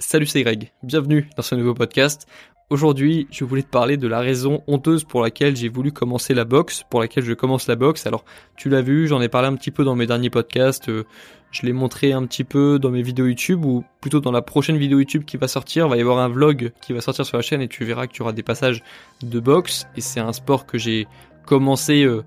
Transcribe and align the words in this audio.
Salut, 0.00 0.26
c'est 0.26 0.42
Greg. 0.42 0.72
Bienvenue 0.82 1.28
dans 1.36 1.44
ce 1.44 1.54
nouveau 1.54 1.72
podcast. 1.72 2.26
Aujourd'hui, 2.68 3.28
je 3.30 3.44
voulais 3.44 3.62
te 3.62 3.68
parler 3.68 3.96
de 3.96 4.08
la 4.08 4.18
raison 4.18 4.64
honteuse 4.66 5.04
pour 5.04 5.22
laquelle 5.22 5.54
j'ai 5.54 5.68
voulu 5.68 5.92
commencer 5.92 6.34
la 6.34 6.44
boxe, 6.44 6.82
pour 6.90 6.98
laquelle 6.98 7.22
je 7.24 7.32
commence 7.32 7.68
la 7.68 7.76
boxe. 7.76 8.04
Alors, 8.04 8.24
tu 8.56 8.68
l'as 8.68 8.82
vu, 8.82 9.06
j'en 9.06 9.20
ai 9.20 9.28
parlé 9.28 9.46
un 9.46 9.54
petit 9.54 9.70
peu 9.70 9.84
dans 9.84 9.94
mes 9.94 10.08
derniers 10.08 10.30
podcasts. 10.30 10.88
euh, 10.88 11.04
je 11.52 11.62
l'ai 11.62 11.72
montré 11.72 12.12
un 12.12 12.26
petit 12.26 12.42
peu 12.42 12.80
dans 12.80 12.90
mes 12.90 13.02
vidéos 13.02 13.26
YouTube 13.26 13.64
ou 13.64 13.84
plutôt 14.00 14.18
dans 14.18 14.32
la 14.32 14.42
prochaine 14.42 14.78
vidéo 14.78 14.98
YouTube 14.98 15.24
qui 15.24 15.36
va 15.36 15.46
sortir. 15.46 15.86
Il 15.86 15.90
va 15.90 15.96
y 15.96 16.00
avoir 16.00 16.18
un 16.18 16.28
vlog 16.28 16.72
qui 16.82 16.92
va 16.92 17.00
sortir 17.00 17.24
sur 17.24 17.36
la 17.36 17.42
chaîne 17.42 17.62
et 17.62 17.68
tu 17.68 17.84
verras 17.84 18.08
que 18.08 18.12
tu 18.12 18.22
auras 18.22 18.32
des 18.32 18.42
passages 18.42 18.82
de 19.22 19.38
boxe. 19.38 19.86
Et 19.96 20.00
c'est 20.00 20.18
un 20.18 20.32
sport 20.32 20.66
que 20.66 20.76
j'ai 20.76 21.06
commencé 21.46 22.02
euh, 22.02 22.24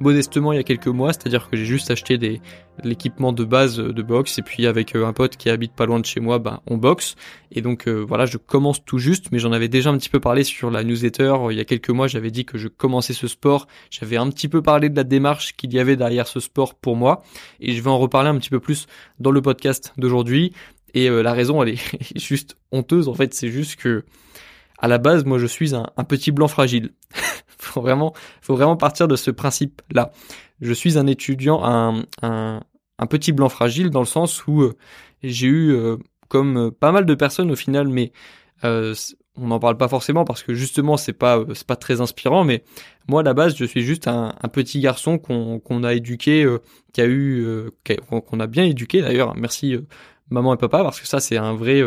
modestement 0.00 0.52
il 0.52 0.56
y 0.56 0.58
a 0.58 0.64
quelques 0.64 0.86
mois, 0.86 1.12
c'est-à-dire 1.12 1.48
que 1.48 1.56
j'ai 1.56 1.64
juste 1.64 1.90
acheté 1.90 2.18
des 2.18 2.40
l'équipement 2.84 3.32
de 3.32 3.44
base 3.44 3.78
de 3.78 4.02
boxe 4.02 4.38
et 4.38 4.42
puis 4.42 4.66
avec 4.66 4.94
euh, 4.94 5.06
un 5.06 5.12
pote 5.12 5.36
qui 5.36 5.48
habite 5.48 5.72
pas 5.72 5.86
loin 5.86 5.98
de 5.98 6.04
chez 6.04 6.20
moi, 6.20 6.38
bah 6.38 6.62
on 6.66 6.76
boxe. 6.76 7.14
Et 7.50 7.62
donc 7.62 7.88
euh, 7.88 8.04
voilà, 8.06 8.26
je 8.26 8.36
commence 8.36 8.84
tout 8.84 8.98
juste, 8.98 9.32
mais 9.32 9.38
j'en 9.38 9.52
avais 9.52 9.68
déjà 9.68 9.90
un 9.90 9.96
petit 9.96 10.08
peu 10.08 10.20
parlé 10.20 10.44
sur 10.44 10.70
la 10.70 10.84
newsletter. 10.84 11.34
Euh, 11.40 11.52
il 11.52 11.56
y 11.56 11.60
a 11.60 11.64
quelques 11.64 11.90
mois, 11.90 12.06
j'avais 12.06 12.30
dit 12.30 12.44
que 12.44 12.58
je 12.58 12.68
commençais 12.68 13.14
ce 13.14 13.28
sport, 13.28 13.66
j'avais 13.90 14.16
un 14.16 14.28
petit 14.30 14.48
peu 14.48 14.62
parlé 14.62 14.88
de 14.88 14.96
la 14.96 15.04
démarche 15.04 15.54
qu'il 15.56 15.72
y 15.72 15.78
avait 15.78 15.96
derrière 15.96 16.26
ce 16.26 16.40
sport 16.40 16.74
pour 16.74 16.96
moi. 16.96 17.22
Et 17.60 17.72
je 17.72 17.82
vais 17.82 17.90
en 17.90 17.98
reparler 17.98 18.28
un 18.28 18.38
petit 18.38 18.50
peu 18.50 18.60
plus 18.60 18.86
dans 19.18 19.30
le 19.30 19.40
podcast 19.40 19.92
d'aujourd'hui. 19.96 20.52
Et 20.94 21.08
euh, 21.08 21.22
la 21.22 21.32
raison 21.32 21.62
elle 21.62 21.70
est 21.70 22.18
juste 22.18 22.56
honteuse 22.72 23.08
en 23.08 23.14
fait, 23.14 23.34
c'est 23.34 23.50
juste 23.50 23.76
que 23.76 24.04
à 24.78 24.88
la 24.88 24.98
base, 24.98 25.24
moi 25.24 25.38
je 25.38 25.46
suis 25.46 25.74
un, 25.74 26.04
petit 26.04 26.32
blanc 26.32 26.48
fragile. 26.48 26.92
faut 27.58 27.80
vraiment, 27.80 28.12
faut 28.42 28.54
vraiment 28.54 28.76
partir 28.76 29.08
de 29.08 29.16
ce 29.16 29.30
principe-là. 29.30 30.12
Je 30.60 30.72
suis 30.72 30.98
un 30.98 31.06
étudiant, 31.06 31.64
un, 31.64 32.02
un, 32.22 33.06
petit 33.08 33.32
blanc 33.32 33.48
fragile 33.48 33.90
dans 33.90 34.00
le 34.00 34.06
sens 34.06 34.46
où 34.46 34.62
euh, 34.62 34.76
j'ai 35.22 35.46
eu, 35.46 35.72
euh, 35.72 35.96
comme 36.28 36.56
euh, 36.56 36.70
pas 36.70 36.92
mal 36.92 37.06
de 37.06 37.14
personnes 37.14 37.50
au 37.50 37.56
final, 37.56 37.88
mais 37.88 38.12
on 38.62 39.48
n'en 39.48 39.58
parle 39.58 39.76
pas 39.76 39.86
forcément 39.88 40.24
parce 40.24 40.42
que 40.42 40.54
justement 40.54 40.96
c'est 40.96 41.12
pas, 41.12 41.44
c'est 41.54 41.66
pas 41.66 41.76
très 41.76 42.00
inspirant. 42.00 42.42
Mais 42.42 42.64
moi 43.06 43.20
à 43.20 43.22
la 43.22 43.34
base, 43.34 43.54
je 43.54 43.64
suis 43.64 43.82
juste 43.82 44.08
un, 44.08 44.32
petit 44.52 44.80
garçon 44.80 45.18
qu'on 45.18 45.60
qu'on 45.60 45.84
a 45.84 45.92
éduqué, 45.92 46.46
qui 46.92 47.00
a 47.00 47.06
eu, 47.06 47.70
qu'on 48.08 48.40
a 48.40 48.46
bien 48.46 48.64
éduqué 48.64 49.02
d'ailleurs. 49.02 49.36
Merci 49.36 49.76
maman 50.30 50.54
et 50.54 50.56
papa 50.56 50.82
parce 50.82 51.00
que 51.00 51.06
ça 51.06 51.20
c'est 51.20 51.36
un 51.36 51.54
vrai 51.54 51.82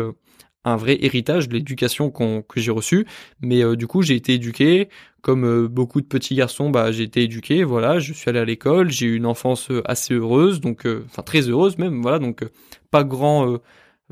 un 0.64 0.76
vrai 0.76 0.98
héritage 1.00 1.48
de 1.48 1.54
l'éducation 1.54 2.10
que 2.10 2.60
j'ai 2.60 2.70
reçue. 2.70 3.06
Mais 3.40 3.62
euh, 3.62 3.76
du 3.76 3.86
coup 3.86 4.02
j'ai 4.02 4.14
été 4.14 4.34
éduqué. 4.34 4.88
Comme 5.22 5.44
euh, 5.44 5.68
beaucoup 5.68 6.00
de 6.00 6.06
petits 6.06 6.34
garçons 6.34 6.70
bah 6.70 6.92
j'ai 6.92 7.04
été 7.04 7.22
éduqué. 7.22 7.64
Voilà 7.64 7.98
je 7.98 8.12
suis 8.12 8.28
allé 8.28 8.38
à 8.38 8.44
l'école. 8.44 8.90
J'ai 8.90 9.06
eu 9.06 9.16
une 9.16 9.26
enfance 9.26 9.70
euh, 9.70 9.82
assez 9.84 10.14
heureuse. 10.14 10.60
Donc 10.60 10.86
enfin 11.06 11.22
très 11.22 11.48
heureuse 11.48 11.78
même. 11.78 12.02
Voilà 12.02 12.18
donc 12.18 12.44
pas 12.90 13.04
grand 13.04 13.58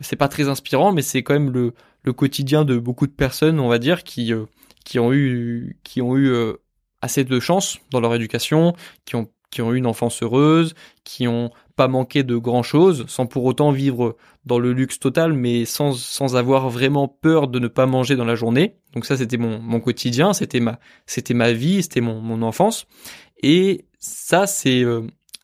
c'est 0.00 0.16
pas 0.16 0.28
très 0.28 0.48
inspirant 0.48 0.92
mais 0.92 1.02
c'est 1.02 1.22
quand 1.22 1.34
même 1.34 1.50
le 1.50 1.74
le 2.04 2.12
quotidien 2.12 2.64
de 2.64 2.78
beaucoup 2.78 3.06
de 3.06 3.12
personnes 3.12 3.58
on 3.60 3.68
va 3.68 3.78
dire 3.78 4.04
qui 4.04 4.32
qui 4.84 4.98
ont 4.98 5.12
eu 5.12 5.76
qui 5.82 6.00
ont 6.02 6.16
eu 6.16 6.32
assez 7.02 7.24
de 7.24 7.40
chance 7.40 7.78
dans 7.90 8.00
leur 8.00 8.14
éducation 8.14 8.74
qui 9.04 9.16
ont 9.16 9.28
qui 9.50 9.62
ont 9.62 9.72
eu 9.72 9.76
une 9.78 9.86
enfance 9.86 10.22
heureuse 10.22 10.74
qui 11.04 11.26
ont 11.26 11.50
pas 11.76 11.88
manqué 11.88 12.22
de 12.22 12.36
grand 12.36 12.62
chose 12.62 13.04
sans 13.08 13.26
pour 13.26 13.44
autant 13.44 13.70
vivre 13.70 14.16
dans 14.48 14.58
le 14.58 14.72
luxe 14.72 14.98
total, 14.98 15.34
mais 15.34 15.66
sans, 15.66 15.92
sans 15.92 16.34
avoir 16.34 16.70
vraiment 16.70 17.06
peur 17.06 17.46
de 17.48 17.58
ne 17.58 17.68
pas 17.68 17.86
manger 17.86 18.16
dans 18.16 18.24
la 18.24 18.34
journée. 18.34 18.76
Donc 18.94 19.04
ça, 19.04 19.16
c'était 19.16 19.36
mon, 19.36 19.60
mon 19.60 19.78
quotidien, 19.78 20.32
c'était 20.32 20.58
ma, 20.58 20.80
c'était 21.06 21.34
ma 21.34 21.52
vie, 21.52 21.82
c'était 21.82 22.00
mon, 22.00 22.20
mon 22.20 22.40
enfance. 22.42 22.86
Et 23.42 23.84
ça, 23.98 24.46
c'est, 24.46 24.82
euh, 24.82 25.02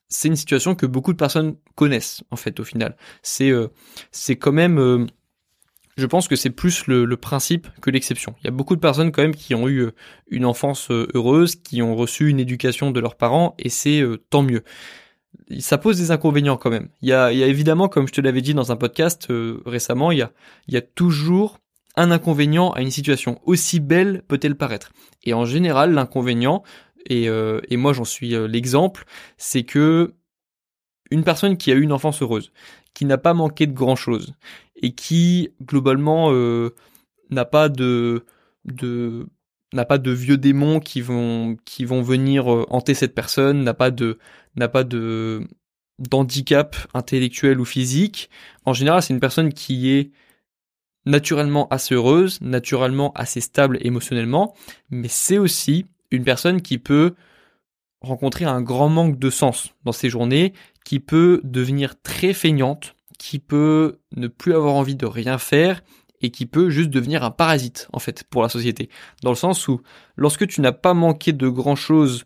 c'est 0.09 0.29
une 0.29 0.37
situation 0.37 0.75
que 0.75 0.87
beaucoup 0.87 1.13
de 1.13 1.19
personnes 1.19 1.57
connaissent, 1.77 2.25
en 2.31 2.37
fait, 2.37 2.59
au 2.59 2.65
final. 2.65 2.97
C'est, 3.23 3.51
euh, 3.51 3.69
c'est 4.11 4.37
quand 4.37 4.53
même, 4.53 4.79
euh, 4.79 5.07
je 5.99 6.07
pense 6.07 6.27
que 6.27 6.35
c'est 6.35 6.51
plus 6.51 6.87
le, 6.87 7.05
le 7.05 7.17
principe 7.19 7.69
que 7.83 7.91
l'exception. 7.91 8.35
Il 8.41 8.47
y 8.47 8.49
a 8.49 8.53
beaucoup 8.53 8.75
de 8.75 8.81
personnes 8.81 9.13
quand 9.13 9.23
même 9.23 9.37
qui 9.37 9.55
ont 9.55 9.69
eu 9.69 9.91
une 10.29 10.47
enfance 10.47 10.91
heureuse, 10.91 11.57
qui 11.57 11.83
ont 11.83 11.95
reçu 11.95 12.31
une 12.31 12.41
éducation 12.41 12.91
de 12.91 13.01
leurs 13.01 13.17
parents, 13.17 13.55
et 13.59 13.69
c'est 13.69 14.03
tant 14.31 14.43
mieux 14.43 14.65
ça 15.59 15.79
pose 15.79 15.99
des 15.99 16.11
inconvénients 16.11 16.57
quand 16.57 16.71
même. 16.71 16.89
Il 17.03 17.09
y 17.09 17.13
a, 17.13 17.31
évidemment, 17.31 17.89
comme 17.89 18.09
je 18.09 18.13
te 18.13 18.21
l'avais 18.21 18.43
dit 18.43 18.55
dans 18.55 18.73
un 18.73 18.77
podcast 18.77 19.31
euh, 19.31 19.61
récemment, 19.67 20.13
il 20.13 20.27
y 20.69 20.77
a, 20.77 20.81
toujours 20.81 21.59
un 21.97 22.11
inconvénient 22.11 22.71
à 22.73 22.81
une 22.81 22.91
situation, 22.91 23.41
aussi 23.45 23.81
belle 23.81 24.23
peut-elle 24.27 24.57
paraître. 24.57 24.93
Et 25.23 25.35
en 25.35 25.45
général, 25.45 25.93
l'inconvénient, 25.93 26.63
et, 27.07 27.29
euh, 27.29 27.61
moi 27.73 27.93
j'en 27.93 28.05
suis 28.05 28.35
euh, 28.35 28.49
l'exemple, 28.49 29.05
c'est 29.37 29.65
que 29.65 30.15
une 31.11 31.23
personne 31.23 31.57
qui 31.57 31.71
a 31.71 31.75
eu 31.75 31.83
une 31.83 31.93
enfance 31.93 32.23
heureuse, 32.23 32.51
qui 32.95 33.05
n'a 33.05 33.19
pas 33.19 33.35
manqué 33.35 33.67
de 33.67 33.73
grand-chose, 33.73 34.35
et 34.77 34.93
qui 34.93 35.51
globalement 35.63 36.33
n'a 37.31 37.45
pas 37.45 37.69
de 37.69 38.25
n'a 39.75 39.85
pas 39.85 39.99
de 39.99 40.11
vieux 40.11 40.37
démons 40.37 40.81
qui 40.81 41.01
vont 41.01 41.57
qui 41.65 41.85
vont 41.85 42.03
venir 42.03 42.53
euh, 42.53 42.67
hanter 42.71 42.95
cette 42.95 43.15
personne, 43.15 43.65
n'a 43.65 43.75
pas 43.75 43.91
de 43.91 44.19
n'a 44.57 44.69
pas 44.69 44.85
de 44.85 45.47
d'handicap 45.99 46.77
intellectuel 46.95 47.61
ou 47.61 47.65
physique. 47.65 48.31
En 48.65 48.73
général, 48.73 49.03
c'est 49.03 49.15
une 49.15 49.21
personne 49.21 49.53
qui 49.53 49.91
est 49.91 50.11
naturellement 51.07 51.69
assez 51.69 51.95
heureuse, 51.95 52.41
naturellement 52.41 53.13
assez 53.15 53.41
stable 53.41 53.79
émotionnellement, 53.83 54.55
mais 54.91 55.09
c'est 55.09 55.39
aussi 55.39 55.87
une 56.11 56.25
personne 56.25 56.63
qui 56.63 56.79
peut 56.79 57.15
rencontrer 58.01 58.45
un 58.45 58.63
grand 58.63 58.89
manque 58.89 59.19
de 59.19 59.31
sens 59.31 59.75
dans 59.85 59.93
ses 59.93 60.11
journées, 60.11 60.53
qui 60.85 61.01
peut 61.01 61.41
devenir 61.45 62.01
très 62.03 62.33
feignante, 62.33 62.95
qui 63.19 63.39
peut 63.39 63.99
ne 64.17 64.29
plus 64.29 64.55
avoir 64.55 64.75
envie 64.75 64.97
de 64.97 65.07
rien 65.07 65.39
faire 65.39 65.83
et 66.25 66.31
qui 66.31 66.47
peut 66.47 66.71
juste 66.71 66.89
devenir 66.89 67.23
un 67.23 67.31
parasite 67.31 67.87
en 67.93 67.99
fait 67.99 68.25
pour 68.25 68.43
la 68.43 68.49
société. 68.49 68.89
Dans 69.23 69.31
le 69.31 69.37
sens 69.37 69.69
où 69.69 69.83
lorsque 70.17 70.47
tu 70.47 70.63
n'as 70.63 70.73
pas 70.73 70.95
manqué 70.95 71.33
de 71.33 71.49
grand 71.49 71.77
chose 71.77 72.25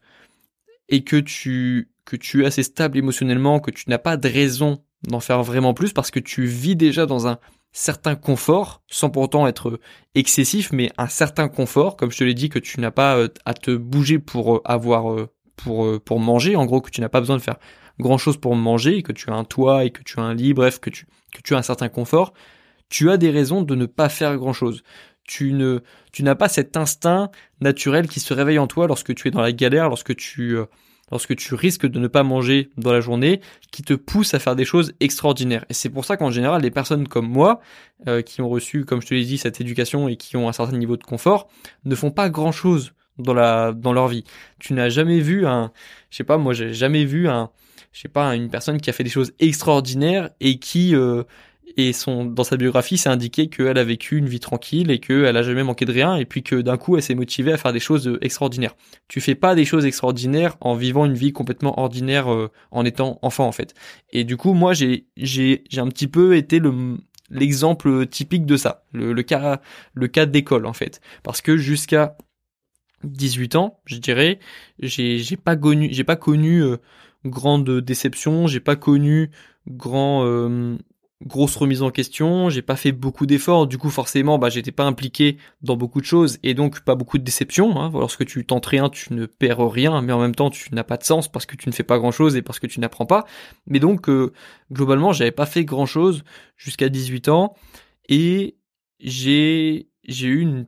et 0.88 1.03
que 1.03 1.16
tu 1.16 1.91
que 2.04 2.14
tu 2.14 2.42
es 2.42 2.47
assez 2.47 2.62
stable 2.62 2.97
émotionnellement, 2.97 3.59
que 3.59 3.72
tu 3.72 3.91
n'as 3.91 3.98
pas 3.98 4.16
de 4.16 4.28
raison 4.28 4.82
d'en 5.09 5.19
faire 5.19 5.42
vraiment 5.42 5.75
plus 5.75 5.92
parce 5.92 6.12
que 6.12 6.20
tu 6.20 6.47
vis 6.47 6.76
déjà 6.76 7.06
dans 7.06 7.26
un 7.26 7.38
certain 7.72 8.14
confort, 8.14 8.82
sans 8.86 9.10
pourtant 9.10 9.48
être 9.48 9.81
excessif, 10.15 10.70
mais 10.72 10.91
un 10.97 11.09
certain 11.09 11.48
confort, 11.48 11.97
comme 11.97 12.12
je 12.12 12.19
te 12.19 12.25
l'ai 12.25 12.34
dit, 12.34 12.48
que 12.48 12.59
tu 12.60 12.80
n'as 12.80 12.92
pas 12.92 13.16
euh, 13.16 13.28
à 13.44 13.53
te 13.53 13.76
bouger 13.76 14.19
pour 14.19 14.56
euh, 14.56 14.62
avoir, 14.65 15.12
euh, 15.12 15.28
pour, 15.56 16.00
pour 16.00 16.19
manger, 16.19 16.56
en 16.56 16.65
gros, 16.65 16.80
que 16.80 16.91
tu 16.91 17.03
n'as 17.03 17.10
pas 17.10 17.20
besoin 17.20 17.36
de 17.36 17.42
faire 17.42 17.59
grand 18.00 18.16
chose 18.16 18.38
pour 18.38 18.54
manger, 18.54 19.03
que 19.03 19.12
tu 19.12 19.28
as 19.28 19.34
un 19.34 19.44
toit, 19.44 19.84
et 19.84 19.91
que 19.91 20.03
tu 20.03 20.19
as 20.19 20.22
un 20.22 20.34
lit, 20.34 20.54
bref, 20.54 20.78
que 20.78 20.88
que 20.88 21.42
tu 21.44 21.54
as 21.54 21.59
un 21.59 21.62
certain 21.62 21.91
confort, 21.91 22.32
tu 22.88 23.10
as 23.10 23.16
des 23.16 23.31
raisons 23.31 23.62
de 23.62 23.75
ne 23.75 23.87
pas 23.87 24.09
faire 24.09 24.37
grand 24.37 24.53
chose. 24.53 24.82
Tu 25.25 25.53
ne, 25.53 25.81
tu 26.12 26.22
n'as 26.22 26.34
pas 26.34 26.49
cet 26.49 26.76
instinct 26.76 27.31
naturel 27.60 28.09
qui 28.09 28.21
se 28.21 28.32
réveille 28.32 28.59
en 28.59 28.66
toi 28.66 28.87
lorsque 28.87 29.15
tu 29.15 29.28
es 29.28 29.31
dans 29.31 29.43
la 29.43 29.53
galère, 29.53 29.88
lorsque 29.88 30.16
tu, 30.16 30.56
euh, 30.56 30.65
lorsque 31.10 31.37
tu 31.37 31.54
risques 31.54 31.87
de 31.87 31.98
ne 31.98 32.09
pas 32.09 32.22
manger 32.22 32.71
dans 32.77 32.93
la 32.93 33.00
journée, 33.00 33.41
qui 33.71 33.82
te 33.82 33.94
pousse 33.94 34.34
à 34.34 34.38
faire 34.38 34.56
des 34.56 34.65
choses 34.65 34.94
extraordinaires. 35.00 35.65
Et 35.69 35.75
c'est 35.75 35.91
pour 35.91 36.04
ça 36.04 36.16
qu'en 36.16 36.31
général, 36.31 36.62
les 36.62 36.71
personnes 36.71 37.09
comme 37.09 37.28
moi, 37.28 37.60
euh, 38.06 38.22
qui 38.22 38.41
ont 38.41 38.48
reçu, 38.48 38.84
comme 38.84 39.03
je 39.03 39.06
te 39.06 39.15
l'ai 39.15 39.25
dit, 39.25 39.38
cette 39.38 39.60
éducation 39.60 40.09
et 40.09 40.16
qui 40.16 40.37
ont 40.37 40.48
un 40.48 40.53
certain 40.53 40.77
niveau 40.77 40.97
de 40.97 41.04
confort, 41.04 41.48
ne 41.84 41.94
font 41.94 42.10
pas 42.10 42.31
grand 42.31 42.53
chose 42.53 42.93
dans 43.19 43.34
la, 43.34 43.72
dans 43.72 43.93
leur 43.93 44.09
vie. 44.09 44.25
Tu 44.59 44.72
n'as 44.72 44.88
jamais 44.88 45.21
vu 45.21 45.47
un, 45.47 45.72
je 46.10 46.16
sais 46.16 46.25
pas, 46.25 46.38
moi, 46.38 46.53
j'ai 46.53 46.72
jamais 46.72 47.04
vu 47.04 47.28
un, 47.28 47.50
je 47.93 48.00
sais 48.00 48.09
pas, 48.09 48.34
une 48.34 48.48
personne 48.48 48.81
qui 48.81 48.91
a 48.91 48.93
fait 48.93 49.04
des 49.04 49.10
choses 49.10 49.32
extraordinaires 49.41 50.31
et 50.41 50.59
qui, 50.59 50.94
euh, 50.94 51.25
et 51.78 51.93
son, 51.93 52.25
dans 52.25 52.43
sa 52.43 52.56
biographie, 52.56 52.99
c'est 52.99 53.09
indiqué 53.09 53.49
qu'elle 53.49 53.78
a 53.78 53.84
vécu 53.84 54.19
une 54.19 54.28
vie 54.28 54.41
tranquille 54.41 54.91
et 54.91 54.99
qu'elle 54.99 55.37
a 55.37 55.43
jamais 55.44 55.62
manqué 55.62 55.84
de 55.84 55.93
rien 55.93 56.16
et 56.16 56.25
puis 56.25 56.43
que 56.43 56.56
d'un 56.56 56.77
coup, 56.77 56.97
elle 56.97 57.05
s'est 57.05 57.15
motivée 57.15 57.53
à 57.53 57.56
faire 57.56 57.72
des 57.72 57.78
choses 57.78 58.09
euh, 58.09 58.19
extraordinaires. 58.21 58.75
Tu 59.06 59.21
fais 59.21 59.37
pas 59.37 59.55
des 59.55 59.65
choses 59.65 59.87
extraordinaires 59.87 60.56
en 60.61 60.75
vivant 60.75 61.06
une 61.06 61.15
vie 61.15 61.33
complètement 61.33 61.78
ordinaire 61.78 62.33
euh, 62.33 62.50
en 62.72 62.84
étant 62.84 63.21
enfant, 63.22 63.47
en 63.47 63.53
fait. 63.53 63.75
Et 64.11 64.25
du 64.25 64.37
coup, 64.37 64.55
moi, 64.55 64.75
j'ai, 64.75 65.06
j'ai, 65.16 65.62
j'ai 65.71 65.81
un 65.81 65.87
petit 65.87 66.09
peu 66.09 66.37
été 66.37 66.59
le, 66.59 66.97
l'exemple 67.31 68.09
typique 68.09 68.45
de 68.45 68.56
ça. 68.56 68.83
Le, 68.92 69.13
le 69.13 69.22
cas, 69.22 69.60
le 69.95 70.09
cas 70.09 70.27
d'école, 70.27 70.66
en 70.66 70.72
fait. 70.72 71.01
Parce 71.22 71.41
que 71.41 71.57
jusqu'à 71.57 72.16
18 73.04 73.54
ans, 73.54 73.78
je 73.84 73.98
dirais, 73.98 74.41
j'ai, 74.80 75.19
j'ai 75.19 75.36
pas 75.36 75.54
connu, 75.54 75.91
j'ai 75.92 76.03
pas 76.03 76.16
connu, 76.16 76.60
euh, 76.60 76.78
grande 77.25 77.71
déception, 77.71 78.48
j'ai 78.48 78.59
pas 78.59 78.75
connu 78.75 79.30
grand, 79.69 80.25
grosse 81.24 81.56
remise 81.56 81.82
en 81.82 81.91
question, 81.91 82.48
j'ai 82.48 82.62
pas 82.62 82.76
fait 82.76 82.92
beaucoup 82.92 83.26
d'efforts, 83.26 83.66
du 83.66 83.76
coup 83.76 83.91
forcément 83.91 84.38
bah 84.38 84.50
j'étais 84.50 84.70
pas 84.70 84.84
impliqué 84.84 85.38
dans 85.62 85.76
beaucoup 85.76 86.00
de 86.00 86.06
choses 86.06 86.38
et 86.44 86.54
donc 86.54 86.80
pas 86.80 86.94
beaucoup 86.94 87.18
de 87.18 87.24
déceptions. 87.24 87.80
Hein. 87.80 87.91
Lorsque 87.92 88.24
tu 88.24 88.44
tentes 88.47 88.66
rien, 88.66 88.88
tu 88.88 89.15
ne 89.15 89.26
perds 89.26 89.68
rien, 89.68 90.00
mais 90.00 90.12
en 90.12 90.20
même 90.20 90.34
temps 90.34 90.50
tu 90.50 90.74
n'as 90.74 90.84
pas 90.84 90.97
de 90.97 91.04
sens 91.04 91.28
parce 91.28 91.47
que 91.47 91.56
tu 91.56 91.68
ne 91.68 91.74
fais 91.74 91.82
pas 91.82 91.98
grand 91.98 92.12
chose 92.12 92.36
et 92.36 92.42
parce 92.42 92.60
que 92.60 92.66
tu 92.66 92.78
n'apprends 92.80 93.06
pas. 93.06 93.24
Mais 93.66 93.80
donc 93.80 94.09
euh, 94.09 94.32
globalement 94.72 95.12
j'avais 95.12 95.32
pas 95.32 95.47
fait 95.47 95.65
grand 95.65 95.86
chose 95.86 96.22
jusqu'à 96.56 96.88
18 96.88 97.28
ans 97.28 97.54
et 98.09 98.56
j'ai 99.00 99.88
j'ai 100.04 100.28
eu 100.28 100.41
une 100.41 100.66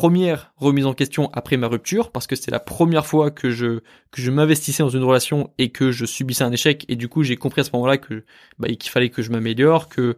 première 0.00 0.50
remise 0.56 0.86
en 0.86 0.94
question 0.94 1.28
après 1.34 1.58
ma 1.58 1.66
rupture 1.66 2.10
parce 2.10 2.26
que 2.26 2.34
c'était 2.34 2.50
la 2.50 2.58
première 2.58 3.04
fois 3.04 3.30
que 3.30 3.50
je 3.50 3.80
que 4.10 4.22
je 4.22 4.30
m'investissais 4.30 4.82
dans 4.82 4.88
une 4.88 5.04
relation 5.04 5.50
et 5.58 5.68
que 5.68 5.92
je 5.92 6.06
subissais 6.06 6.42
un 6.42 6.52
échec. 6.52 6.86
Et 6.88 6.96
du 6.96 7.06
coup 7.08 7.22
j'ai 7.22 7.36
compris 7.36 7.60
à 7.60 7.64
ce 7.64 7.70
moment-là 7.74 7.98
que 7.98 8.24
bah, 8.58 8.68
qu'il 8.68 8.90
fallait 8.90 9.10
que 9.10 9.20
je 9.20 9.30
m'améliore 9.30 9.90
que 9.90 10.16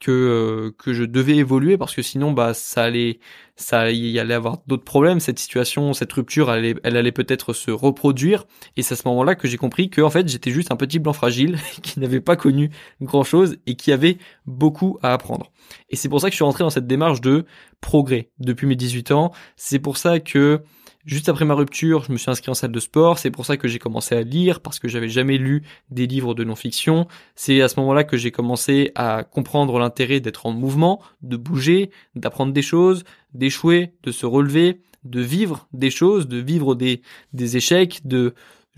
que 0.00 0.10
euh, 0.10 0.70
que 0.78 0.92
je 0.92 1.04
devais 1.04 1.36
évoluer 1.36 1.78
parce 1.78 1.94
que 1.94 2.02
sinon 2.02 2.32
bah 2.32 2.54
ça 2.54 2.84
allait 2.84 3.18
ça 3.56 3.90
y 3.90 4.18
allait 4.18 4.34
avoir 4.34 4.58
d'autres 4.66 4.84
problèmes. 4.84 5.20
Cette 5.20 5.38
situation 5.38 5.92
cette 5.94 6.12
rupture 6.12 6.52
elle 6.52 6.58
allait, 6.58 6.74
elle 6.84 6.96
allait 6.96 7.12
peut-être 7.12 7.52
se 7.52 7.70
reproduire. 7.70 8.44
Et 8.76 8.82
c'est 8.82 8.94
à 8.94 8.96
ce 8.96 9.08
moment-là 9.08 9.34
que 9.34 9.48
j'ai 9.48 9.56
compris 9.56 9.88
que 9.90 10.02
en 10.02 10.10
fait 10.10 10.28
j'étais 10.28 10.50
juste 10.50 10.70
un 10.70 10.76
petit 10.76 10.98
blanc 10.98 11.12
fragile 11.12 11.58
qui 11.82 12.00
n'avait 12.00 12.20
pas 12.20 12.36
connu 12.36 12.70
grand 13.00 13.24
chose 13.24 13.56
et 13.66 13.76
qui 13.76 13.92
avait 13.92 14.18
beaucoup 14.46 14.98
à 15.02 15.12
apprendre. 15.12 15.50
Et 15.90 15.96
c'est 15.96 16.08
pour 16.08 16.20
ça 16.20 16.28
que 16.28 16.32
je 16.32 16.36
suis 16.36 16.44
rentré 16.44 16.64
dans 16.64 16.70
cette 16.70 16.86
démarche 16.86 17.20
de 17.20 17.46
progrès 17.80 18.30
depuis 18.38 18.66
mes 18.66 18.76
18 18.76 19.12
ans. 19.12 19.32
C'est 19.56 19.78
pour 19.78 19.96
ça 19.96 20.20
que 20.20 20.62
Juste 21.06 21.28
après 21.28 21.44
ma 21.44 21.54
rupture, 21.54 22.02
je 22.02 22.10
me 22.10 22.16
suis 22.18 22.32
inscrit 22.32 22.50
en 22.50 22.54
salle 22.54 22.72
de 22.72 22.80
sport. 22.80 23.20
C'est 23.20 23.30
pour 23.30 23.46
ça 23.46 23.56
que 23.56 23.68
j'ai 23.68 23.78
commencé 23.78 24.16
à 24.16 24.22
lire 24.22 24.60
parce 24.60 24.80
que 24.80 24.88
j'avais 24.88 25.08
jamais 25.08 25.38
lu 25.38 25.62
des 25.88 26.08
livres 26.08 26.34
de 26.34 26.42
non-fiction. 26.42 27.06
C'est 27.36 27.62
à 27.62 27.68
ce 27.68 27.78
moment-là 27.78 28.02
que 28.02 28.16
j'ai 28.16 28.32
commencé 28.32 28.90
à 28.96 29.22
comprendre 29.22 29.78
l'intérêt 29.78 30.18
d'être 30.18 30.46
en 30.46 30.50
mouvement, 30.50 31.00
de 31.22 31.36
bouger, 31.36 31.90
d'apprendre 32.16 32.52
des 32.52 32.62
choses, 32.62 33.04
d'échouer, 33.34 33.92
de 34.02 34.10
se 34.10 34.26
relever, 34.26 34.80
de 35.04 35.20
vivre 35.20 35.68
des 35.72 35.90
choses, 35.90 36.26
de 36.26 36.38
vivre 36.38 36.74
des, 36.74 37.02
des 37.32 37.56
échecs, 37.56 38.00
de, 38.04 38.34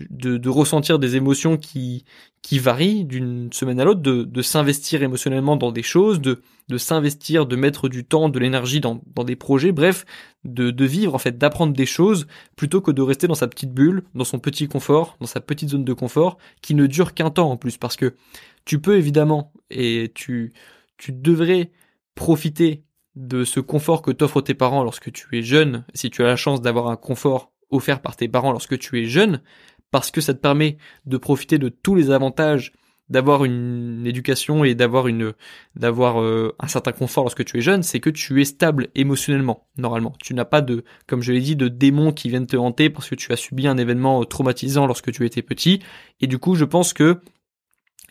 de, 0.09 0.49
ressentir 0.49 0.99
des 0.99 1.15
émotions 1.15 1.57
qui, 1.57 2.05
qui 2.41 2.59
varient 2.59 3.05
d'une 3.05 3.51
semaine 3.51 3.79
à 3.79 3.85
l'autre, 3.85 4.01
de, 4.01 4.23
de 4.23 4.41
s'investir 4.41 5.03
émotionnellement 5.03 5.57
dans 5.57 5.71
des 5.71 5.83
choses, 5.83 6.21
de, 6.21 6.41
de 6.69 6.77
s'investir, 6.77 7.45
de 7.45 7.55
mettre 7.55 7.89
du 7.89 8.05
temps, 8.05 8.29
de 8.29 8.39
l'énergie 8.39 8.79
dans, 8.79 9.01
dans 9.15 9.23
des 9.23 9.35
projets, 9.35 9.71
bref, 9.71 10.05
de, 10.43 10.71
de 10.71 10.85
vivre 10.85 11.15
en 11.15 11.17
fait, 11.17 11.37
d'apprendre 11.37 11.73
des 11.73 11.85
choses 11.85 12.27
plutôt 12.55 12.81
que 12.81 12.91
de 12.91 13.01
rester 13.01 13.27
dans 13.27 13.35
sa 13.35 13.47
petite 13.47 13.73
bulle, 13.73 14.03
dans 14.15 14.23
son 14.23 14.39
petit 14.39 14.67
confort, 14.67 15.17
dans 15.19 15.27
sa 15.27 15.41
petite 15.41 15.69
zone 15.69 15.85
de 15.85 15.93
confort, 15.93 16.37
qui 16.61 16.75
ne 16.75 16.85
dure 16.85 17.13
qu'un 17.13 17.29
temps 17.29 17.51
en 17.51 17.57
plus, 17.57 17.77
parce 17.77 17.95
que 17.95 18.15
tu 18.65 18.79
peux 18.79 18.97
évidemment, 18.97 19.51
et 19.69 20.11
tu, 20.13 20.53
tu 20.97 21.11
devrais 21.11 21.71
profiter 22.15 22.83
de 23.15 23.43
ce 23.43 23.59
confort 23.59 24.01
que 24.01 24.11
t'offrent 24.11 24.41
tes 24.41 24.53
parents 24.53 24.83
lorsque 24.83 25.11
tu 25.11 25.37
es 25.37 25.41
jeune, 25.41 25.85
si 25.93 26.09
tu 26.09 26.23
as 26.23 26.27
la 26.27 26.35
chance 26.35 26.61
d'avoir 26.61 26.87
un 26.87 26.95
confort 26.95 27.51
offert 27.69 28.01
par 28.01 28.15
tes 28.15 28.27
parents 28.27 28.51
lorsque 28.51 28.77
tu 28.77 28.99
es 29.01 29.05
jeune, 29.05 29.41
parce 29.91 30.11
que 30.11 30.21
ça 30.21 30.33
te 30.33 30.39
permet 30.39 30.77
de 31.05 31.17
profiter 31.17 31.57
de 31.57 31.69
tous 31.69 31.95
les 31.95 32.11
avantages 32.11 32.73
d'avoir 33.09 33.43
une 33.43 34.05
éducation 34.05 34.63
et 34.63 34.75
d'avoir 34.75 35.07
une 35.07 35.33
d'avoir 35.75 36.21
euh, 36.21 36.55
un 36.59 36.67
certain 36.67 36.91
confort 36.91 37.23
lorsque 37.23 37.43
tu 37.43 37.57
es 37.57 37.61
jeune, 37.61 37.81
c'est 37.83 37.99
que 37.99 38.09
tu 38.09 38.39
es 38.41 38.45
stable 38.45 38.89
émotionnellement 38.95 39.67
normalement. 39.77 40.13
Tu 40.21 40.33
n'as 40.33 40.45
pas 40.45 40.61
de 40.61 40.83
comme 41.07 41.21
je 41.21 41.33
l'ai 41.33 41.41
dit 41.41 41.55
de 41.55 41.67
démons 41.67 42.11
qui 42.11 42.29
viennent 42.29 42.47
te 42.47 42.57
hanter 42.57 42.89
parce 42.89 43.09
que 43.09 43.15
tu 43.15 43.31
as 43.31 43.35
subi 43.35 43.67
un 43.67 43.77
événement 43.77 44.21
euh, 44.21 44.25
traumatisant 44.25 44.85
lorsque 44.85 45.11
tu 45.11 45.25
étais 45.25 45.41
petit 45.41 45.81
et 46.21 46.27
du 46.27 46.37
coup, 46.37 46.55
je 46.55 46.65
pense 46.65 46.93
que 46.93 47.19